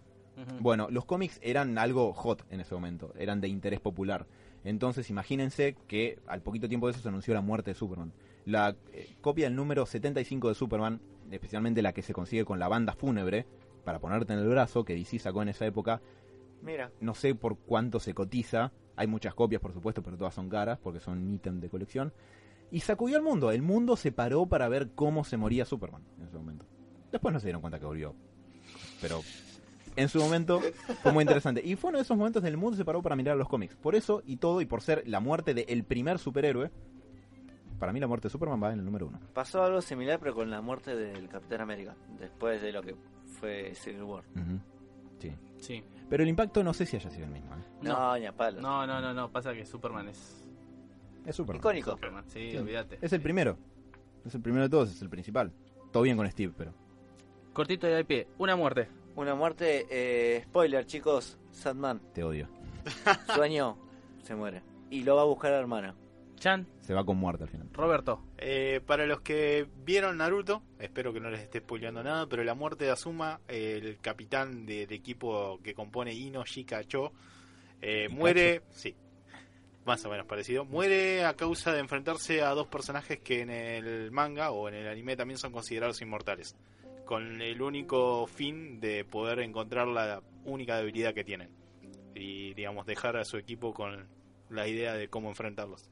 Bueno, 0.59 0.89
los 0.89 1.05
cómics 1.05 1.39
eran 1.41 1.77
algo 1.77 2.11
hot 2.11 2.45
en 2.49 2.59
ese 2.59 2.75
momento, 2.75 3.13
eran 3.17 3.39
de 3.39 3.47
interés 3.47 3.79
popular. 3.79 4.25
Entonces 4.65 5.09
imagínense 5.09 5.77
que 5.87 6.19
al 6.27 6.41
poquito 6.41 6.67
tiempo 6.67 6.87
de 6.87 6.91
eso 6.91 7.01
se 7.01 7.07
anunció 7.07 7.33
la 7.33 7.41
muerte 7.41 7.71
de 7.71 7.75
Superman. 7.75 8.11
La 8.45 8.75
eh, 8.93 9.15
copia 9.21 9.45
del 9.45 9.55
número 9.55 9.85
75 9.85 10.49
de 10.49 10.55
Superman, 10.55 11.01
especialmente 11.31 11.81
la 11.81 11.93
que 11.93 12.01
se 12.01 12.13
consigue 12.13 12.45
con 12.45 12.59
la 12.59 12.67
banda 12.67 12.93
fúnebre, 12.93 13.45
para 13.83 13.99
ponerte 13.99 14.33
en 14.33 14.39
el 14.39 14.47
brazo, 14.47 14.83
que 14.83 14.95
DC 14.95 15.19
sacó 15.19 15.41
en 15.41 15.49
esa 15.49 15.65
época, 15.65 16.01
mira, 16.61 16.91
no 16.99 17.13
sé 17.13 17.35
por 17.35 17.57
cuánto 17.57 17.99
se 17.99 18.13
cotiza. 18.13 18.71
Hay 18.95 19.07
muchas 19.07 19.33
copias, 19.33 19.61
por 19.61 19.73
supuesto, 19.73 20.01
pero 20.01 20.17
todas 20.17 20.33
son 20.33 20.49
caras 20.49 20.79
porque 20.81 20.99
son 20.99 21.33
ítem 21.33 21.59
de 21.59 21.69
colección. 21.69 22.13
Y 22.71 22.79
sacudió 22.79 23.17
al 23.17 23.23
mundo. 23.23 23.51
El 23.51 23.61
mundo 23.61 23.95
se 23.95 24.11
paró 24.11 24.47
para 24.47 24.67
ver 24.67 24.89
cómo 24.95 25.23
se 25.23 25.37
moría 25.37 25.65
Superman 25.65 26.03
en 26.17 26.25
ese 26.25 26.37
momento. 26.37 26.65
Después 27.11 27.33
no 27.33 27.39
se 27.39 27.47
dieron 27.47 27.61
cuenta 27.61 27.79
que 27.79 27.85
volvió. 27.85 28.15
Pero 29.01 29.21
en 29.95 30.09
su 30.09 30.19
momento 30.19 30.61
fue 31.03 31.11
muy 31.11 31.21
interesante. 31.21 31.61
Y 31.63 31.75
fue 31.75 31.89
uno 31.89 31.99
de 31.99 32.03
esos 32.03 32.17
momentos 32.17 32.43
en 32.43 32.47
el 32.47 32.57
mundo 32.57 32.77
se 32.77 32.85
paró 32.85 33.01
para 33.01 33.15
mirar 33.15 33.37
los 33.37 33.47
cómics. 33.47 33.75
Por 33.75 33.95
eso 33.95 34.23
y 34.25 34.37
todo, 34.37 34.61
y 34.61 34.65
por 34.65 34.81
ser 34.81 35.03
la 35.07 35.19
muerte 35.19 35.53
del 35.53 35.83
primer 35.83 36.17
superhéroe, 36.19 36.71
para 37.85 37.93
mí 37.93 37.99
la 37.99 38.07
muerte 38.07 38.27
de 38.27 38.31
Superman 38.31 38.61
va 38.63 38.73
en 38.73 38.79
el 38.79 38.85
número 38.85 39.05
uno. 39.05 39.19
pasó 39.31 39.61
algo 39.61 39.79
similar 39.79 40.19
pero 40.19 40.33
con 40.33 40.49
la 40.49 40.59
muerte 40.59 40.95
del 40.95 41.29
Capitán 41.29 41.61
América. 41.61 41.95
Después 42.19 42.59
de 42.59 42.71
lo 42.71 42.81
que 42.81 42.95
fue 43.39 43.75
Civil 43.75 44.01
War. 44.03 44.23
Sí. 45.19 45.31
Sí. 45.59 45.83
Pero 46.09 46.23
el 46.23 46.29
impacto 46.29 46.63
no 46.63 46.73
sé 46.73 46.87
si 46.87 46.95
haya 46.97 47.11
sido 47.11 47.25
el 47.25 47.31
mismo. 47.31 47.53
¿eh? 47.53 47.59
No, 47.83 47.93
No. 47.93 48.17
ni 48.17 48.25
a 48.25 48.31
palos. 48.35 48.59
No, 48.59 48.87
no, 48.87 48.99
no, 49.01 49.13
no. 49.13 49.31
Pasa 49.31 49.53
que 49.53 49.67
Superman 49.67 50.07
es. 50.07 50.47
Es 51.27 51.35
Superman. 51.35 51.59
Icónico. 51.59 51.91
Superman, 51.91 52.23
sí, 52.27 52.49
Sí. 52.51 52.57
olvídate. 52.57 52.97
Es 53.01 53.13
el 53.13 53.21
primero. 53.21 53.55
Es 54.25 54.33
el 54.33 54.41
primero 54.41 54.63
de 54.63 54.69
todos, 54.69 54.89
es 54.91 54.99
el 55.03 55.09
principal. 55.09 55.51
Todo 55.91 56.01
bien 56.01 56.17
con 56.17 56.27
Steve, 56.31 56.53
pero. 56.57 56.73
Cortito 57.53 57.85
de 57.85 58.03
pie. 58.03 58.27
Una 58.39 58.55
muerte. 58.55 58.87
Una 59.15 59.35
muerte, 59.35 59.85
eh, 59.91 60.41
spoiler 60.45 60.85
chicos, 60.87 61.37
Sandman, 61.51 62.01
Te 62.13 62.23
odio. 62.23 62.49
sueño, 63.35 63.77
se 64.23 64.33
muere. 64.35 64.63
Y 64.89 65.03
lo 65.03 65.15
va 65.15 65.21
a 65.21 65.25
buscar 65.25 65.51
a 65.51 65.55
la 65.55 65.61
hermana. 65.61 65.95
Chan, 66.45 66.67
Se 66.81 66.93
va 66.93 67.03
con 67.03 67.17
muerte 67.17 67.45
al 67.45 67.49
final. 67.49 67.69
Roberto. 67.73 68.21
Eh, 68.37 68.79
para 68.85 69.07
los 69.07 69.21
que 69.21 69.65
vieron 69.83 70.17
Naruto, 70.17 70.61
espero 70.77 71.11
que 71.11 71.19
no 71.19 71.31
les 71.31 71.41
esté 71.41 71.57
spoileando 71.57 72.03
nada, 72.03 72.27
pero 72.27 72.43
la 72.43 72.53
muerte 72.53 72.85
de 72.85 72.91
Asuma, 72.91 73.39
el 73.47 73.97
capitán 73.97 74.63
del 74.63 74.93
equipo 74.93 75.59
que 75.63 75.73
compone 75.73 76.13
Ino 76.13 76.45
Shika 76.45 76.83
Cho, 76.83 77.13
eh, 77.81 78.09
muere, 78.09 78.61
sí, 78.69 78.95
más 79.87 80.05
o 80.05 80.09
menos 80.11 80.27
parecido. 80.27 80.65
Muere 80.65 81.25
a 81.25 81.33
causa 81.33 81.73
de 81.73 81.79
enfrentarse 81.79 82.43
a 82.43 82.49
dos 82.49 82.67
personajes 82.67 83.21
que 83.21 83.41
en 83.41 83.49
el 83.49 84.11
manga 84.11 84.51
o 84.51 84.69
en 84.69 84.75
el 84.75 84.87
anime 84.87 85.15
también 85.15 85.39
son 85.39 85.51
considerados 85.51 85.99
inmortales. 86.03 86.55
Con 87.05 87.41
el 87.41 87.59
único 87.59 88.27
fin 88.27 88.79
de 88.79 89.03
poder 89.03 89.39
encontrar 89.39 89.87
la 89.87 90.21
única 90.43 90.77
debilidad 90.77 91.15
que 91.15 91.23
tienen. 91.23 91.49
Y, 92.13 92.53
digamos, 92.53 92.85
dejar 92.85 93.17
a 93.17 93.25
su 93.25 93.37
equipo 93.37 93.73
con 93.73 94.07
la 94.51 94.67
idea 94.67 94.93
de 94.93 95.07
cómo 95.07 95.29
enfrentarlos. 95.29 95.89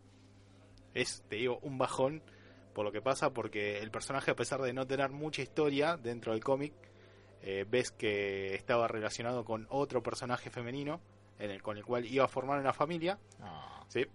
Es, 0.93 1.23
te 1.29 1.37
digo, 1.37 1.59
un 1.61 1.77
bajón 1.77 2.21
por 2.73 2.85
lo 2.85 2.91
que 2.91 3.01
pasa, 3.01 3.31
porque 3.31 3.79
el 3.79 3.91
personaje, 3.91 4.31
a 4.31 4.35
pesar 4.35 4.61
de 4.61 4.73
no 4.73 4.85
tener 4.87 5.11
mucha 5.11 5.41
historia 5.41 5.95
dentro 5.97 6.31
del 6.33 6.43
cómic, 6.43 6.73
eh, 7.41 7.65
ves 7.69 7.91
que 7.91 8.55
estaba 8.55 8.87
relacionado 8.87 9.43
con 9.45 9.67
otro 9.69 10.01
personaje 10.01 10.49
femenino 10.49 10.99
en 11.39 11.51
el, 11.51 11.61
con 11.61 11.77
el 11.77 11.83
cual 11.85 12.05
iba 12.05 12.25
a 12.25 12.27
formar 12.27 12.59
una 12.59 12.73
familia. 12.73 13.19
¿sí? 13.89 14.05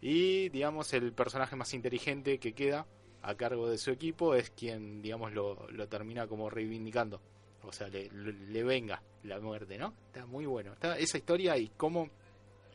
Y, 0.00 0.48
digamos, 0.48 0.92
el 0.94 1.12
personaje 1.12 1.54
más 1.56 1.74
inteligente 1.74 2.38
que 2.38 2.54
queda 2.54 2.86
a 3.22 3.34
cargo 3.34 3.68
de 3.68 3.78
su 3.78 3.90
equipo 3.90 4.34
es 4.34 4.50
quien, 4.50 5.02
digamos, 5.02 5.32
lo, 5.32 5.68
lo 5.70 5.88
termina 5.88 6.26
como 6.26 6.48
reivindicando. 6.50 7.20
O 7.62 7.72
sea, 7.72 7.88
le, 7.88 8.08
le- 8.10 8.32
le 8.32 8.62
venga 8.64 9.02
la 9.24 9.38
muerte, 9.40 9.76
¿no? 9.76 9.92
Está 10.06 10.24
muy 10.26 10.46
bueno. 10.46 10.72
Está 10.72 10.96
esa 10.98 11.18
historia 11.18 11.56
y 11.58 11.68
cómo 11.76 12.08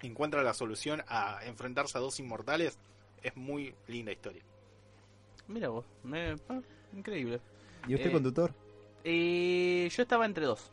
encuentra 0.02 0.43
la 0.43 0.54
solución 0.54 1.02
a 1.08 1.39
enfrentarse 1.45 1.97
a 1.97 2.02
dos 2.02 2.19
inmortales 2.19 2.78
es 3.23 3.36
muy 3.36 3.73
linda 3.88 4.12
historia. 4.12 4.43
Mira 5.47 5.69
vos, 5.69 5.86
me- 6.03 6.36
ah, 6.49 6.62
increíble. 6.93 7.39
¿Y 7.88 7.95
usted, 7.95 8.09
Eh, 8.09 8.13
conductor? 8.13 8.53
Eh, 9.03 9.89
yo 9.91 10.01
estaba 10.03 10.25
entre 10.25 10.45
dos. 10.45 10.71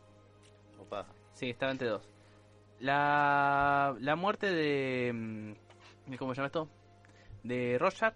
Opa. 0.79 1.05
Sí, 1.33 1.49
estaba 1.49 1.71
entre 1.71 1.87
dos. 1.89 2.07
La, 2.79 3.95
la 3.99 4.15
muerte 4.15 4.51
de... 4.51 5.11
mm, 5.13 6.15
¿Cómo 6.17 6.33
se 6.33 6.37
llama 6.37 6.47
esto? 6.47 6.69
De 7.43 7.77
Rorschach. 7.79 8.13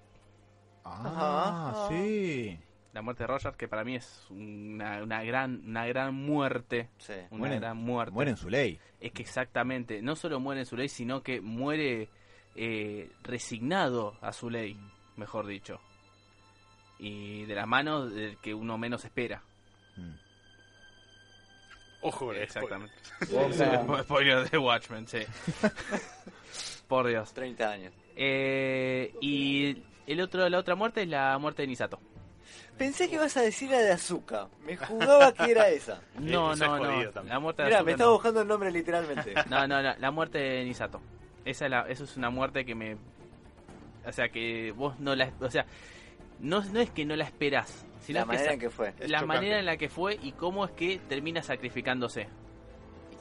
Ah, 0.84 1.72
Ajá. 1.74 1.88
sí. 1.90 2.58
La 2.94 3.02
muerte 3.02 3.24
de 3.24 3.28
Rorschach, 3.28 3.56
que 3.56 3.68
para 3.68 3.84
mí 3.84 3.96
es 3.96 4.26
una, 4.30 5.04
una 5.04 5.24
gran 5.24 5.62
una 5.68 5.86
gran 5.86 6.14
muerte. 6.16 6.90
Sí. 6.98 7.14
Una 7.32 7.48
Mueren- 7.50 7.60
gran 7.60 7.78
muerte. 7.78 8.14
Muere 8.14 8.32
en 8.32 8.38
su 8.38 8.50
ley. 8.50 8.80
Es 9.02 9.12
que 9.12 9.22
exactamente, 9.22 10.02
no 10.02 10.16
solo 10.16 10.40
muere 10.40 10.62
en 10.62 10.66
su 10.66 10.78
ley, 10.78 10.88
sino 10.90 11.22
que 11.22 11.42
muere 11.42 12.08
eh, 12.56 13.12
resignado 13.24 14.16
a 14.22 14.32
su 14.34 14.50
ley, 14.50 14.78
mejor 15.18 15.46
dicho. 15.48 15.80
Y 17.00 17.44
de 17.46 17.56
la 17.56 17.66
mano 17.66 18.08
del 18.08 18.38
que 18.38 18.54
uno 18.54 18.78
menos 18.78 19.04
espera. 19.06 19.42
Mm. 19.98 20.14
Ojo, 22.02 22.32
Exactamente. 22.34 22.94
Opa. 23.34 24.04
Spoiler 24.04 24.50
de 24.50 24.58
Watchmen, 24.58 25.08
sí. 25.08 25.20
Por 26.88 27.08
Dios. 27.08 27.34
30 27.34 27.70
años. 27.70 27.94
Eh, 28.16 29.14
y 29.22 29.84
el 30.08 30.22
otro, 30.22 30.48
la 30.48 30.60
otra 30.60 30.76
muerte 30.76 31.02
es 31.02 31.08
la 31.10 31.38
muerte 31.40 31.64
de 31.64 31.68
Nisato. 31.68 32.00
Pensé 32.78 33.10
que 33.10 33.16
ibas 33.16 33.36
a 33.38 33.42
decir 33.42 33.72
la 33.72 33.80
de 33.80 33.92
Azúcar. 33.92 34.48
Me 34.66 34.76
jugaba 34.78 35.34
que 35.34 35.50
era 35.50 35.70
esa. 35.70 36.02
No, 36.20 36.56
no, 36.56 36.78
no. 36.78 37.24
La 37.24 37.40
muerte 37.40 37.64
de 37.64 37.70
Mira, 37.70 37.80
me 37.84 37.86
no. 37.86 37.92
estaba 37.92 38.12
buscando 38.12 38.42
el 38.42 38.48
nombre 38.48 38.72
literalmente. 38.72 39.34
No, 39.50 39.66
no, 39.68 39.82
la, 39.82 39.98
la 39.98 40.12
muerte 40.12 40.38
de 40.38 40.64
Nisato. 40.66 41.02
Esa 41.46 41.66
es 41.66 41.72
la, 41.72 41.82
eso 41.88 42.04
es 42.04 42.18
una 42.18 42.30
muerte 42.30 42.66
que 42.66 42.76
me. 42.76 42.98
O 44.06 44.12
sea, 44.12 44.30
que 44.30 44.74
vos 44.76 45.00
no 45.00 45.16
la. 45.16 45.32
O 45.40 45.50
sea, 45.50 45.66
no, 46.40 46.64
no 46.64 46.80
es 46.80 46.90
que 46.90 47.06
no 47.06 47.16
la 47.16 47.24
esperás, 47.24 47.86
sino 48.02 48.20
la 48.20 48.26
manera 48.26 48.54
en 48.54 48.60
que 48.60 48.70
fue. 48.70 48.88
La 48.88 49.20
chocante. 49.20 49.26
manera 49.26 49.60
en 49.60 49.66
la 49.66 49.78
que 49.78 49.90
fue 49.90 50.20
y 50.22 50.32
cómo 50.34 50.66
es 50.66 50.72
que 50.72 51.00
termina 51.08 51.42
sacrificándose. 51.42 52.28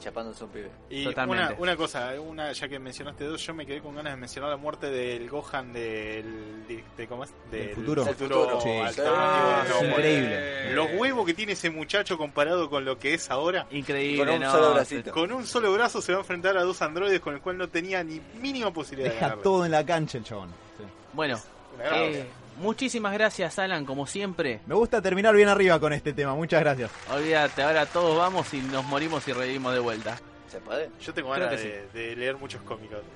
Y 0.05 0.07
chapándose 0.07 0.43
un 0.43 0.49
pibe. 0.51 0.69
Y 0.89 1.03
Totalmente. 1.05 1.43
una, 1.53 1.55
una 1.61 1.75
cosa, 1.75 2.13
una 2.21 2.51
ya 2.51 2.67
que 2.67 2.77
mencionaste 2.77 3.23
dos, 3.25 3.41
yo 3.43 3.53
me 3.55 3.65
quedé 3.65 3.81
con 3.81 3.95
ganas 3.95 4.13
de 4.13 4.17
mencionar 4.19 4.51
la 4.51 4.57
muerte 4.57 4.91
del 4.91 5.27
Gohan 5.29 5.73
del, 5.73 6.67
de, 6.67 6.83
de- 6.95 7.07
¿cómo 7.07 7.23
es? 7.23 7.33
Del 7.49 7.69
futuro. 7.73 8.03
Del 8.05 8.15
futuro. 8.15 8.61
Sí. 8.61 8.69
Ah, 9.03 9.63
No, 9.67 9.79
sí. 9.79 9.85
Increíble. 9.87 10.73
Los 10.73 10.87
huevos 10.97 11.25
que 11.25 11.33
tiene 11.33 11.53
ese 11.53 11.69
muchacho 11.71 12.17
comparado 12.17 12.69
con 12.69 12.85
lo 12.85 12.99
que 12.99 13.15
es 13.15 13.31
ahora. 13.31 13.65
Increíble, 13.71 14.25
Con 14.25 14.35
un 14.35 14.41
¿no? 14.41 14.51
solo 14.51 14.73
bracito. 14.75 15.11
Con 15.11 15.31
un 15.31 15.45
solo 15.45 15.73
brazo 15.73 16.01
se 16.01 16.11
va 16.11 16.19
a 16.19 16.21
enfrentar 16.21 16.55
a 16.57 16.63
dos 16.63 16.81
androides 16.83 17.19
con 17.19 17.33
el 17.33 17.41
cual 17.41 17.57
no 17.57 17.67
tenía 17.69 18.03
ni 18.03 18.21
mínima 18.39 18.71
posibilidad 18.71 19.09
de 19.09 19.13
Deja 19.15 19.25
ganarle. 19.25 19.43
todo 19.43 19.65
en 19.65 19.71
la 19.71 19.85
cancha 19.85 20.17
el 20.19 20.23
chabón. 20.23 20.49
Sí. 20.77 20.83
Bueno, 21.13 21.39
eh, 21.81 22.25
muchísimas 22.57 23.13
gracias, 23.13 23.57
Alan, 23.59 23.85
como 23.85 24.05
siempre. 24.07 24.59
Me 24.65 24.75
gusta 24.75 25.01
terminar 25.01 25.35
bien 25.35 25.49
arriba 25.49 25.79
con 25.79 25.93
este 25.93 26.13
tema. 26.13 26.33
Muchas 26.35 26.61
gracias. 26.61 26.91
Olvídate, 27.11 27.63
ahora 27.63 27.85
todos 27.85 28.17
vamos 28.17 28.53
y 28.53 28.57
nos 28.61 28.83
morimos 28.85 29.27
y 29.27 29.33
revivimos 29.33 29.73
de 29.73 29.79
vuelta. 29.79 30.17
¿Se 30.51 30.59
puede? 30.59 30.89
Yo 31.01 31.13
tengo 31.13 31.31
Creo 31.33 31.45
ganas 31.45 31.61
de, 31.61 31.87
de 31.93 32.15
leer 32.15 32.37
muchos 32.37 32.61
cómicos. 32.63 32.99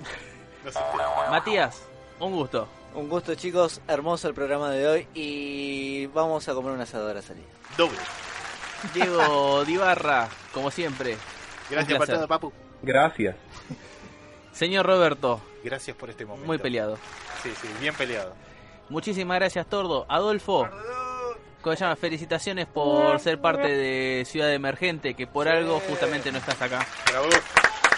No 0.66 0.70
sé. 0.74 0.80
Matías, 1.32 1.82
un 2.20 2.34
gusto. 2.34 2.68
Un 2.94 3.08
gusto, 3.08 3.34
chicos. 3.36 3.80
Hermoso 3.88 4.28
el 4.28 4.34
programa 4.34 4.72
de 4.72 4.88
hoy. 4.88 5.08
Y 5.14 6.08
vamos 6.08 6.50
a 6.50 6.54
comer 6.54 6.74
un 6.74 6.82
asado 6.82 7.10
a 7.10 7.14
la 7.14 7.22
salida. 7.22 7.46
Doble. 7.78 7.98
Diego 8.94 9.64
Dibarra, 9.68 10.28
como 10.54 10.70
siempre. 10.70 11.16
Gracias 11.70 11.98
por 11.98 12.08
todo, 12.08 12.28
Papu. 12.28 12.52
Gracias. 12.82 13.38
Señor 14.52 14.86
Roberto, 14.86 15.40
Gracias 15.64 15.96
por 15.96 16.10
este 16.10 16.26
momento. 16.26 16.46
muy 16.46 16.58
peleado. 16.58 16.98
Sí, 17.42 17.54
sí, 17.62 17.70
bien 17.80 17.94
peleado. 17.96 18.34
Muchísimas 18.90 19.40
gracias, 19.40 19.68
Tordo. 19.68 20.06
Adolfo, 20.10 20.68
¿cómo 21.62 21.76
se 21.76 21.84
llama? 21.84 21.96
Felicitaciones 21.96 22.66
por 22.66 23.20
ser 23.20 23.40
parte 23.40 23.68
de 23.68 24.26
Ciudad 24.26 24.52
Emergente, 24.54 25.14
que 25.14 25.28
por 25.28 25.48
algo 25.48 25.80
justamente 25.88 26.32
no 26.32 26.40
estás 26.40 26.62
acá. 26.62 26.86
Bravo. 27.10 27.28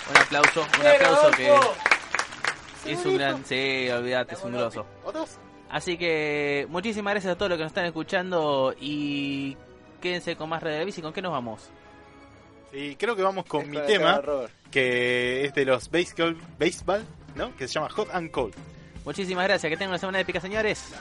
Un 0.10 0.18
aplauso, 0.18 0.66
un 0.80 0.88
aplauso 0.88 1.32
que 1.32 2.92
es 2.92 3.06
un 3.06 3.18
gran... 3.18 3.46
Sí, 3.46 3.90
olvídate, 3.90 4.34
es 4.34 4.44
un 4.44 4.52
grosso. 4.54 4.86
¿Otros? 5.04 5.38
Así 5.70 5.98
que 5.98 6.66
muchísimas 6.70 7.14
gracias 7.14 7.34
a 7.34 7.38
todos 7.38 7.50
los 7.50 7.58
que 7.58 7.64
nos 7.64 7.72
están 7.72 7.86
escuchando 7.86 8.74
y 8.78 9.56
quédense 10.02 10.36
con 10.36 10.50
más 10.50 10.62
Radio 10.62 10.80
de 10.80 10.86
Bici. 10.86 11.02
¿Con 11.02 11.14
qué 11.14 11.22
nos 11.22 11.32
vamos? 11.32 11.70
Y 12.74 12.96
creo 12.96 13.16
que 13.16 13.22
vamos 13.22 13.46
con 13.46 13.70
mi 13.70 13.78
tema, 13.82 14.22
que 14.70 15.46
es 15.46 15.54
de 15.54 15.64
los 15.66 15.90
baseball, 15.90 16.38
baseball, 16.60 17.06
¿no? 17.36 17.56
Que 17.56 17.68
se 17.68 17.76
llama 17.76 17.90
Hot 17.90 18.10
and 18.12 18.32
Cold. 18.32 18.54
Muchísimas 19.06 19.46
gracias, 19.46 19.70
que 19.70 19.78
tengan 19.78 19.90
una 19.90 19.98
semana 19.98 20.20
épica, 20.20 20.40
señores. 20.40 20.94